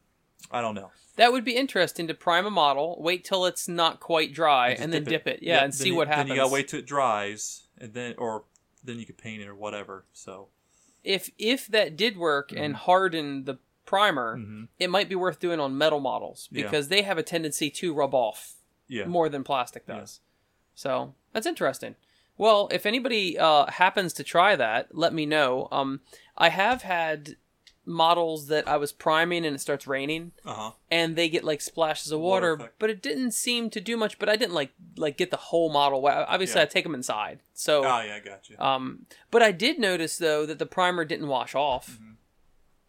[0.50, 0.90] I don't know.
[1.16, 4.82] That would be interesting to prime a model, wait till it's not quite dry, Just
[4.82, 5.42] and then dip it.
[5.42, 6.28] Yeah, Yep, and see you- what happens.
[6.28, 8.44] Then you gotta wait till it dries, and then or
[8.84, 10.04] then you could paint it or whatever.
[10.12, 10.48] So
[11.06, 12.62] If if that did work Mm-hmm.
[12.64, 14.40] and harden the primer,
[14.78, 16.64] it might be worth doing on metal models Yeah.
[16.64, 18.54] because they have a tendency to rub off
[18.88, 20.20] yeah, more than plastic does.
[20.74, 21.94] So that's interesting.
[22.38, 25.68] Well, if anybody uh, happens to try that, let me know.
[25.72, 26.00] Um,
[26.36, 27.36] I have had
[27.86, 30.70] models that I was priming and it starts raining, uh huh.
[30.90, 34.18] and they get like splashes of Water water, but it didn't seem to do much.
[34.18, 36.02] But I didn't like like get the whole model.
[36.02, 36.26] wet.
[36.28, 36.64] Obviously, Yeah.
[36.64, 37.40] I take them inside.
[37.54, 38.58] So, Oh yeah, I got you.
[38.58, 41.98] um, but I did notice though that the primer didn't wash off.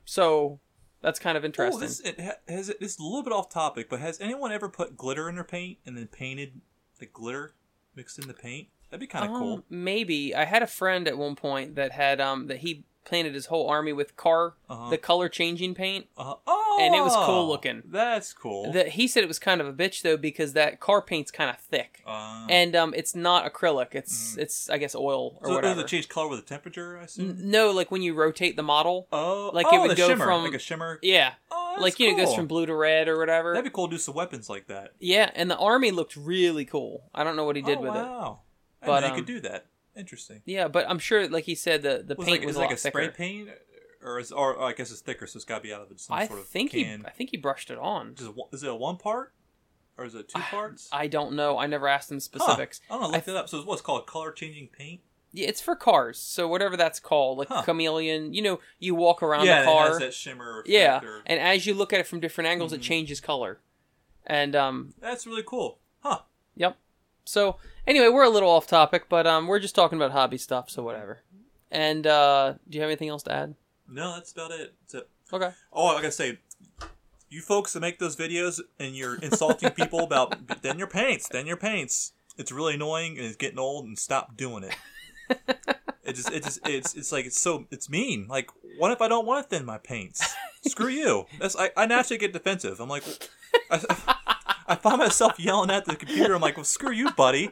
[0.06, 0.60] So
[1.02, 1.82] that's kind of interesting.
[1.82, 4.70] this it has it, this is a little bit off topic, but has anyone ever
[4.70, 6.62] put glitter in their paint and then painted
[7.00, 7.54] the glitter
[7.96, 8.68] mixed in the paint?
[8.90, 9.64] That'd be kind of Um, cool.
[9.70, 13.48] Maybe I had a friend at one point that had um that he painted his
[13.48, 14.90] whole army with car Uh-huh.
[14.90, 16.08] the color changing paint.
[16.18, 16.36] Uh-huh.
[16.46, 17.82] Oh, and it was cool looking.
[17.86, 18.72] That's cool.
[18.72, 21.50] That he said it was kind of a bitch though because that car paint's kind
[21.50, 22.04] of thick.
[22.06, 23.96] uh, And um, it's not acrylic.
[23.96, 25.76] It's it's I guess oil or so whatever.
[25.76, 26.98] does it change color with the temperature?
[27.00, 27.30] I assume.
[27.32, 29.08] N- no, like when you rotate the model.
[29.12, 31.00] Oh, like oh, it would the go shimmer, from- like a shimmer.
[31.02, 33.54] Yeah, Oh, like you know, it goes from blue to red or whatever.
[33.54, 34.92] That'd be cool to do some weapons like that.
[35.00, 37.10] Yeah, and the army looked really cool.
[37.16, 38.04] I don't know what he did oh, with it.
[38.04, 38.40] wow.
[38.82, 39.66] I But, you um, could do that.
[39.98, 40.42] Interesting.
[40.46, 42.72] Yeah, but I'm sure, like he said, the the Was paint like, was a like
[42.72, 43.50] a spray paint,
[44.04, 46.16] or is or I guess it's thicker, so it's got to be out of some
[46.18, 46.86] I sort of think he.
[46.86, 48.14] I think he brushed it on.
[48.18, 49.34] Is it, one- it a one part,
[49.98, 50.88] or is it two parts?
[50.92, 51.58] I don't know.
[51.58, 52.22] I never asked him Huh.
[52.22, 52.82] specifics.
[52.90, 53.08] I don't know.
[53.10, 53.50] Look th- it up.
[53.50, 55.02] So it's what's called color changing paint.
[55.34, 56.18] Yeah, it's for cars.
[56.20, 57.64] So whatever that's called, like Huh.
[57.64, 58.34] chameleon.
[58.34, 59.88] You know, you walk around yeah, the car.
[59.90, 60.64] has that shimmer.
[60.68, 62.82] Yeah, or- and as you look at it from different angles, Mm-hmm.
[62.82, 63.60] it changes color.
[64.26, 65.80] And um, that's really cool.
[66.02, 66.20] Huh.
[66.56, 66.78] yep.
[67.28, 70.70] So anyway, we're a little off topic, but um, we're just talking about hobby stuff,
[70.70, 71.20] so whatever.
[71.70, 73.56] And uh, do you have anything else to add?
[73.90, 74.74] No, that's about it.
[74.82, 75.10] That's it.
[75.34, 75.52] Okay.
[75.74, 76.40] Oh, I gotta say,
[77.30, 81.46] you folks that make those videos and you're insulting people about then your paints, then
[81.46, 82.14] your paints.
[82.38, 83.86] It's really annoying and it's getting old.
[83.86, 84.76] And stop doing it.
[86.04, 88.28] it just, it just, it's, it's like it's so, it's mean.
[88.30, 90.34] Like, what if I don't want to thin my paints?
[90.66, 91.26] Screw you.
[91.40, 92.80] That's I, I naturally get defensive.
[92.80, 93.04] I'm like,
[93.70, 94.16] I,
[94.68, 96.34] I find myself yelling at the computer.
[96.36, 97.52] I'm like, well, screw you, buddy.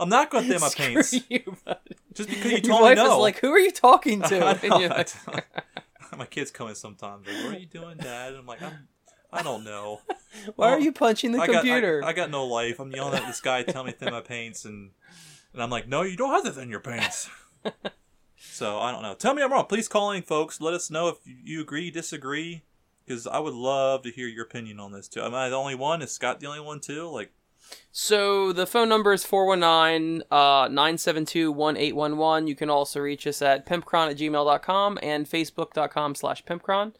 [0.00, 1.96] I'm not going to thin my Screw paints you, buddy.
[2.14, 3.12] just because you Your told me wife no.
[3.12, 4.78] is like, "Who are you talking to?" I know.
[4.78, 5.04] you're
[6.16, 7.26] My kids come in sometimes.
[7.26, 8.34] Like, what are you doing, Dad?
[8.34, 8.88] I'm like, I'm,
[9.32, 10.00] I don't know.
[10.56, 12.80] "Why Oh, are you punching the I got, computer?" I, I got no life.
[12.80, 14.90] I'm yelling at this guy telling me to thin my paints, and
[15.52, 17.28] and I'm like, no, you don't have to thin your paints.
[18.36, 19.14] so I don't know.
[19.14, 19.66] Tell me I'm wrong.
[19.66, 20.60] Please call in, folks.
[20.60, 22.62] Let us know if you agree, disagree,
[23.04, 25.22] because I would love to hear your opinion on this too.
[25.22, 26.02] Am I the only one?
[26.02, 27.08] Is Scott the only one too?
[27.08, 27.32] Like,
[27.90, 32.46] So the phone number is 419 uh, 972 1811.
[32.46, 36.92] You can also reach us at pimpcron at gmail.com and facebook.com slash pimpcron.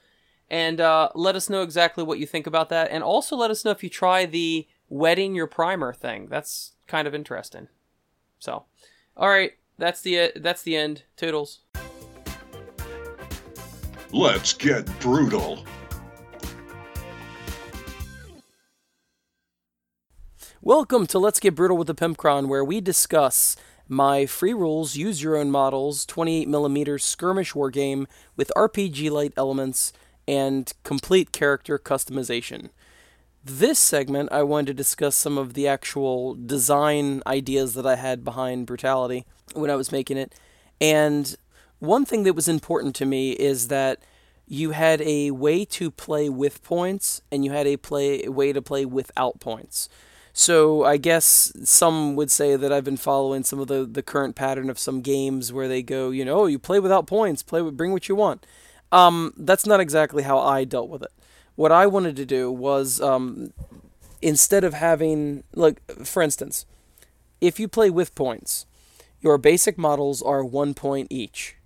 [0.51, 2.91] And uh, let us know exactly what you think about that.
[2.91, 6.27] And also let us know if you try the wetting your primer thing.
[6.29, 7.69] That's kind of interesting.
[8.39, 8.65] So,
[9.17, 11.05] all right, that's the that's the end.
[11.17, 11.61] Toodles.
[14.13, 15.65] Let's get brutal.
[20.65, 23.57] Welcome to Let's Get Brutal with the Pimpcron, where we discuss
[23.89, 28.07] my free rules, use your own models, 28mm skirmish war game
[28.37, 29.93] with RPG light elements
[30.29, 32.71] and complete character customization.
[33.45, 38.23] This segment, I wanted to discuss some of the actual design ideas that I had
[38.23, 40.33] behind Brutality when I was making it.
[40.81, 41.35] And
[41.81, 43.99] one thing that was important to me is that
[44.47, 48.63] you had a way to play with points and you had a play way to
[48.63, 49.89] play without points.
[50.33, 54.35] So I guess some would say that I've been following some of the, the current
[54.35, 57.61] pattern of some games where they go, you know, oh, you play without points, play
[57.61, 58.47] with, bring what you want.
[58.91, 61.13] Um, that's not exactly how I dealt with it.
[61.55, 63.53] What I wanted to do was um,
[64.23, 66.65] instead of having, like, for instance,
[67.41, 68.67] if you play with points,
[69.21, 71.57] your basic models are one point each.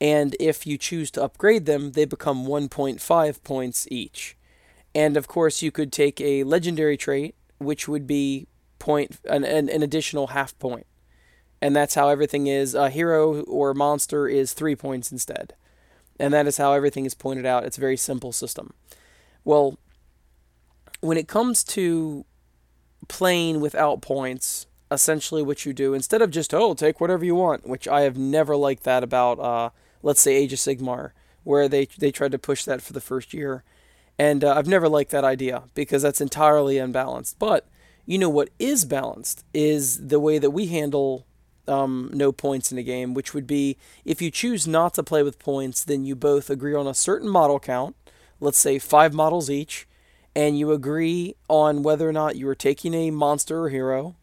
[0.00, 4.36] And if you choose to upgrade them, they become 1.5 points each.
[4.94, 7.34] And of course, you could take a legendary trait,
[7.64, 8.46] which would be
[8.78, 10.86] point an, an, an additional half point.
[11.60, 12.74] And that's how everything is.
[12.74, 15.54] A hero or monster is three points instead.
[16.20, 17.64] And that is how everything is pointed out.
[17.64, 18.74] It's a very simple system.
[19.44, 19.78] Well,
[21.00, 22.24] when it comes to
[23.08, 27.66] playing without points, essentially what you do, instead of just, oh, take whatever you want,
[27.66, 29.70] which I have never liked that about, uh,
[30.02, 31.10] let's say, Age of Sigmar,
[31.42, 33.64] where they, they tried to push that for the first year.
[34.18, 37.38] And uh, I've never liked that idea because that's entirely unbalanced.
[37.38, 37.66] But
[38.06, 41.26] you know what is balanced is the way that we handle
[41.66, 45.22] um, no points in a game, which would be if you choose not to play
[45.22, 47.96] with points, then you both agree on a certain model count,
[48.40, 49.88] let's say five models each,
[50.36, 54.16] and you agree on whether or not you are taking a monster or hero,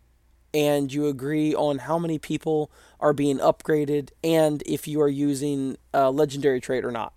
[0.54, 2.70] and you agree on how many people
[3.00, 7.14] are being upgraded, and if you are using a legendary trait or not.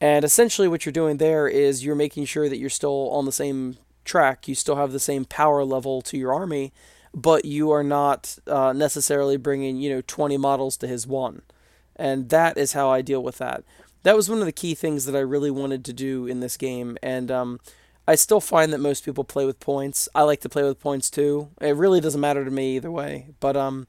[0.00, 3.32] And essentially, what you're doing there is you're making sure that you're still on the
[3.32, 4.46] same track.
[4.46, 6.72] You still have the same power level to your army,
[7.12, 11.42] but you are not uh, necessarily bringing you know 20 models to his one.
[11.96, 13.64] And that is how I deal with that.
[14.04, 16.56] That was one of the key things that I really wanted to do in this
[16.56, 17.60] game, and um,
[18.06, 20.08] I still find that most people play with points.
[20.14, 21.50] I like to play with points too.
[21.60, 23.88] It really doesn't matter to me either way, but um,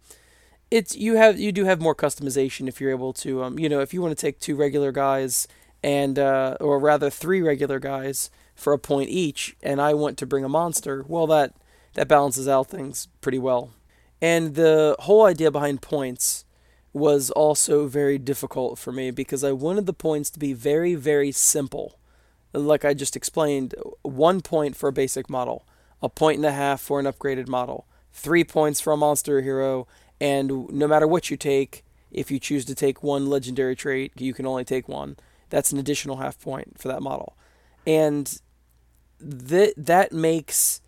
[0.72, 3.80] it's you have you do have more customization if you're able to um, you know
[3.80, 5.48] if you want to take two regular guys
[5.84, 10.26] and uh, or rather three regular guys for a point each, and I want to
[10.26, 11.54] bring a monster, well that
[11.94, 13.72] that balances out things pretty well.
[14.22, 16.46] And the whole idea behind points
[16.92, 21.32] was also very difficult for me because I wanted the points to be very very
[21.32, 21.98] simple.
[22.52, 25.66] Like I just explained, one point for a basic model,
[26.02, 29.88] a point and a half for an upgraded model, three points for a monster hero,
[30.20, 34.34] and no matter what you take, if you choose to take one legendary trait, you
[34.34, 35.16] can only take one
[35.50, 37.38] that's an additional half point for that model.
[37.86, 38.40] And
[39.20, 40.82] that that makes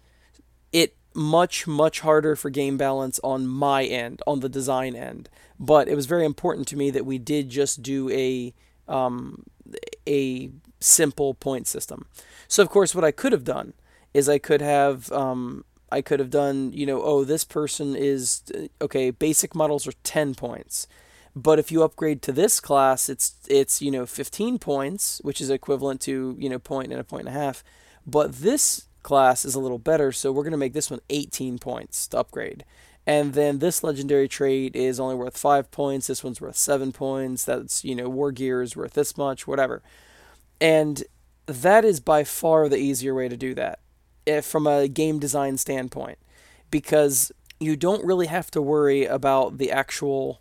[0.71, 5.29] it much much harder for game balance on my end, on the design end.
[5.59, 8.53] But it was very important to me that we did just do a
[8.87, 9.43] um,
[10.07, 10.49] a
[10.79, 12.05] simple point system.
[12.47, 13.73] So of course, what I could have done
[14.13, 18.43] is I could have um, I could have done you know oh this person is
[18.81, 20.87] okay basic models are ten points
[21.35, 25.49] but if you upgrade to this class, it's it's you know 15 points, which is
[25.49, 27.63] equivalent to you know point and a point and a half.
[28.05, 32.07] But this class is a little better, so we're gonna make this one 18 points
[32.09, 32.65] to upgrade.
[33.07, 36.07] And then this legendary trait is only worth five points.
[36.07, 37.45] This one's worth seven points.
[37.45, 39.81] That's you know war gear is worth this much, whatever.
[40.59, 41.03] And
[41.45, 43.79] that is by far the easier way to do that,
[44.25, 46.19] if eh, from a game design standpoint,
[46.69, 50.40] because you don't really have to worry about the actual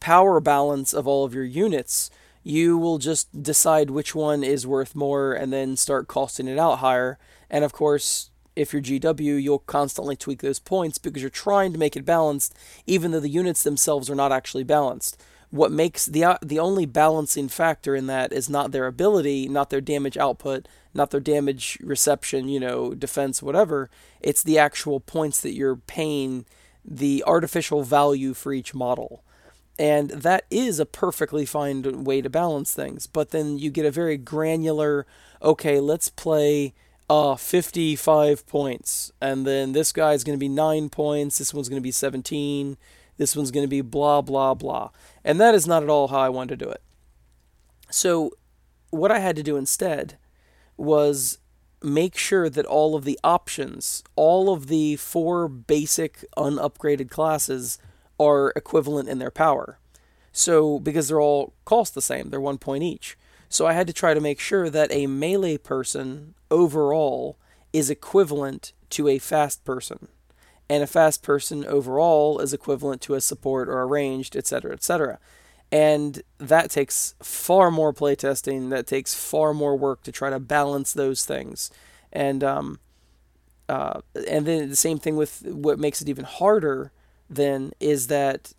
[0.00, 2.10] power balance of all of your units,
[2.42, 6.78] you will just decide which one is worth more and then start costing it out
[6.78, 7.18] higher.
[7.50, 11.78] And of course, if you're GW, you'll constantly tweak those points because you're trying to
[11.78, 15.20] make it balanced, even though the units themselves are not actually balanced.
[15.50, 19.70] What makes the uh, the only balancing factor in that is not their ability, not
[19.70, 23.88] their damage output, not their damage reception, you know, defense, whatever.
[24.20, 26.46] It's the actual points that you're paying
[26.84, 29.22] the artificial value for each model.
[29.78, 33.06] And that is a perfectly fine way to balance things.
[33.06, 35.06] But then you get a very granular,
[35.42, 36.72] okay, let's play
[37.10, 39.12] uh, 55 points.
[39.20, 41.38] And then this guy's going to be 9 points.
[41.38, 42.76] This one's going to be 17.
[43.18, 44.90] This one's going to be blah, blah, blah.
[45.24, 46.82] And that is not at all how I wanted to do it.
[47.90, 48.32] So,
[48.90, 50.16] what I had to do instead
[50.76, 51.38] was
[51.82, 57.78] make sure that all of the options, all of the four basic unupgraded classes,
[58.18, 59.78] are equivalent in their power.
[60.32, 63.16] So, because they're all cost the same, they're one point each.
[63.48, 67.38] So, I had to try to make sure that a melee person overall
[67.72, 70.08] is equivalent to a fast person.
[70.68, 75.18] And a fast person overall is equivalent to a support or a ranged, etc., etc.
[75.70, 80.92] And that takes far more playtesting, that takes far more work to try to balance
[80.92, 81.70] those things.
[82.12, 82.78] And, um,
[83.68, 86.92] uh, and then the same thing with what makes it even harder
[87.28, 88.52] then is that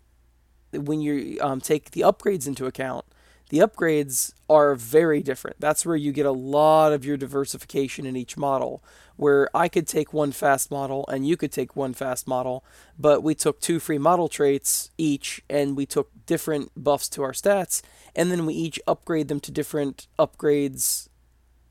[0.72, 3.04] when you um, take the upgrades into account,
[3.50, 5.58] The upgrades are very different.
[5.58, 8.82] That's where you get a lot of your diversification in each model.
[9.16, 12.62] Where I could take one fast model and you could take one fast model,
[12.98, 17.32] but we took two free model traits each and we took different buffs to our
[17.32, 17.82] stats,
[18.14, 21.08] and then we each upgrade them to different upgrades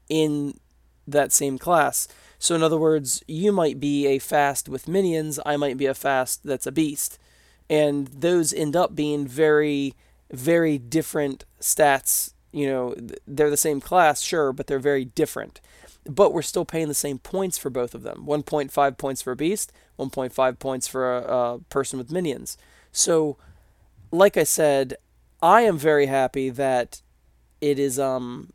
[0.10, 0.60] in
[1.08, 2.08] that same class.
[2.40, 5.94] So, in other words, you might be a fast with minions, I might be a
[5.94, 7.18] fast that's a beast.
[7.70, 9.96] And those end up being very,
[10.32, 12.34] very different stats.
[12.52, 12.96] You know,
[13.28, 15.60] they're the same class, sure, but they're very different.
[16.06, 19.36] But we're still paying the same points for both of them 1.5 points for a
[19.36, 22.58] beast, 1.5 points for a, a person with minions.
[22.92, 23.38] So,
[24.12, 24.96] like I said,
[25.42, 27.02] I am very happy that
[27.60, 28.52] it is um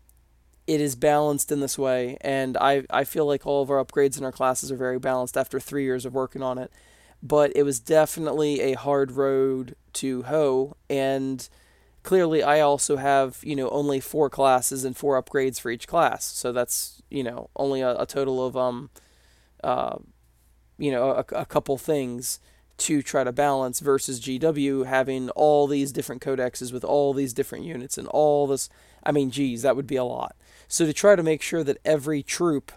[0.73, 4.17] it is balanced in this way, and I, I feel like all of our upgrades
[4.17, 6.73] in our classes are very balanced after three years of working on it.
[7.23, 11.47] But it was definitely a hard road to hoe, and
[12.03, 16.25] clearly I also have, you know, only four classes and four upgrades for each class.
[16.25, 18.89] So that's, you know, only a, a total of, um,
[19.63, 19.99] uh,
[20.79, 22.41] you know, a, a couple things
[22.79, 27.67] to try to balance versus GW having all these different codexes with all these different
[27.67, 28.71] units and all this.
[29.05, 30.35] I mean, geez, that would be a lot.
[30.73, 32.73] So to try to make sure that every troop,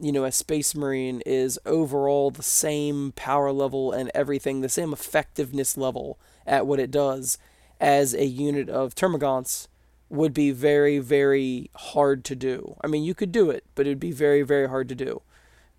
[0.00, 4.92] you know, a Space Marine is overall the same power level and everything, the same
[4.92, 7.38] effectiveness level at what it does
[7.80, 9.66] as a unit of Termagants
[10.08, 12.76] would be very, very hard to do.
[12.84, 15.20] I mean, you could do it, but it would be very, very hard to do.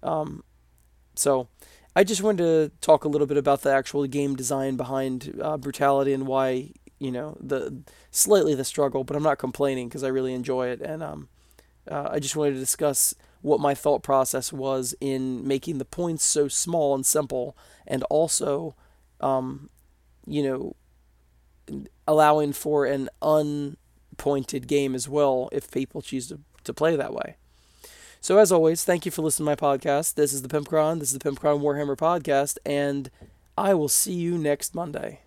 [0.03, 0.43] Um,
[1.15, 1.47] so,
[1.95, 5.55] I just wanted to talk a little bit about the actual game design behind uh,
[5.55, 10.09] Brutality and why, you know, the slightly the struggle, but I'm not complaining because I
[10.09, 10.81] really enjoy it.
[10.81, 11.29] And um,
[11.89, 16.23] uh, I just wanted to discuss what my thought process was in making the points
[16.23, 17.57] so small and simple,
[17.87, 18.75] and also,
[19.19, 19.69] um,
[20.27, 20.75] you know,
[22.07, 27.35] allowing for an unpointed game as well if people choose to, to play that way.
[28.19, 30.13] So, as always, thank you for listening to my podcast.
[30.13, 30.99] This is the Pimpcron.
[30.99, 33.09] This is the Pimpcron Warhammer podcast, and
[33.57, 35.21] I will see you next Monday.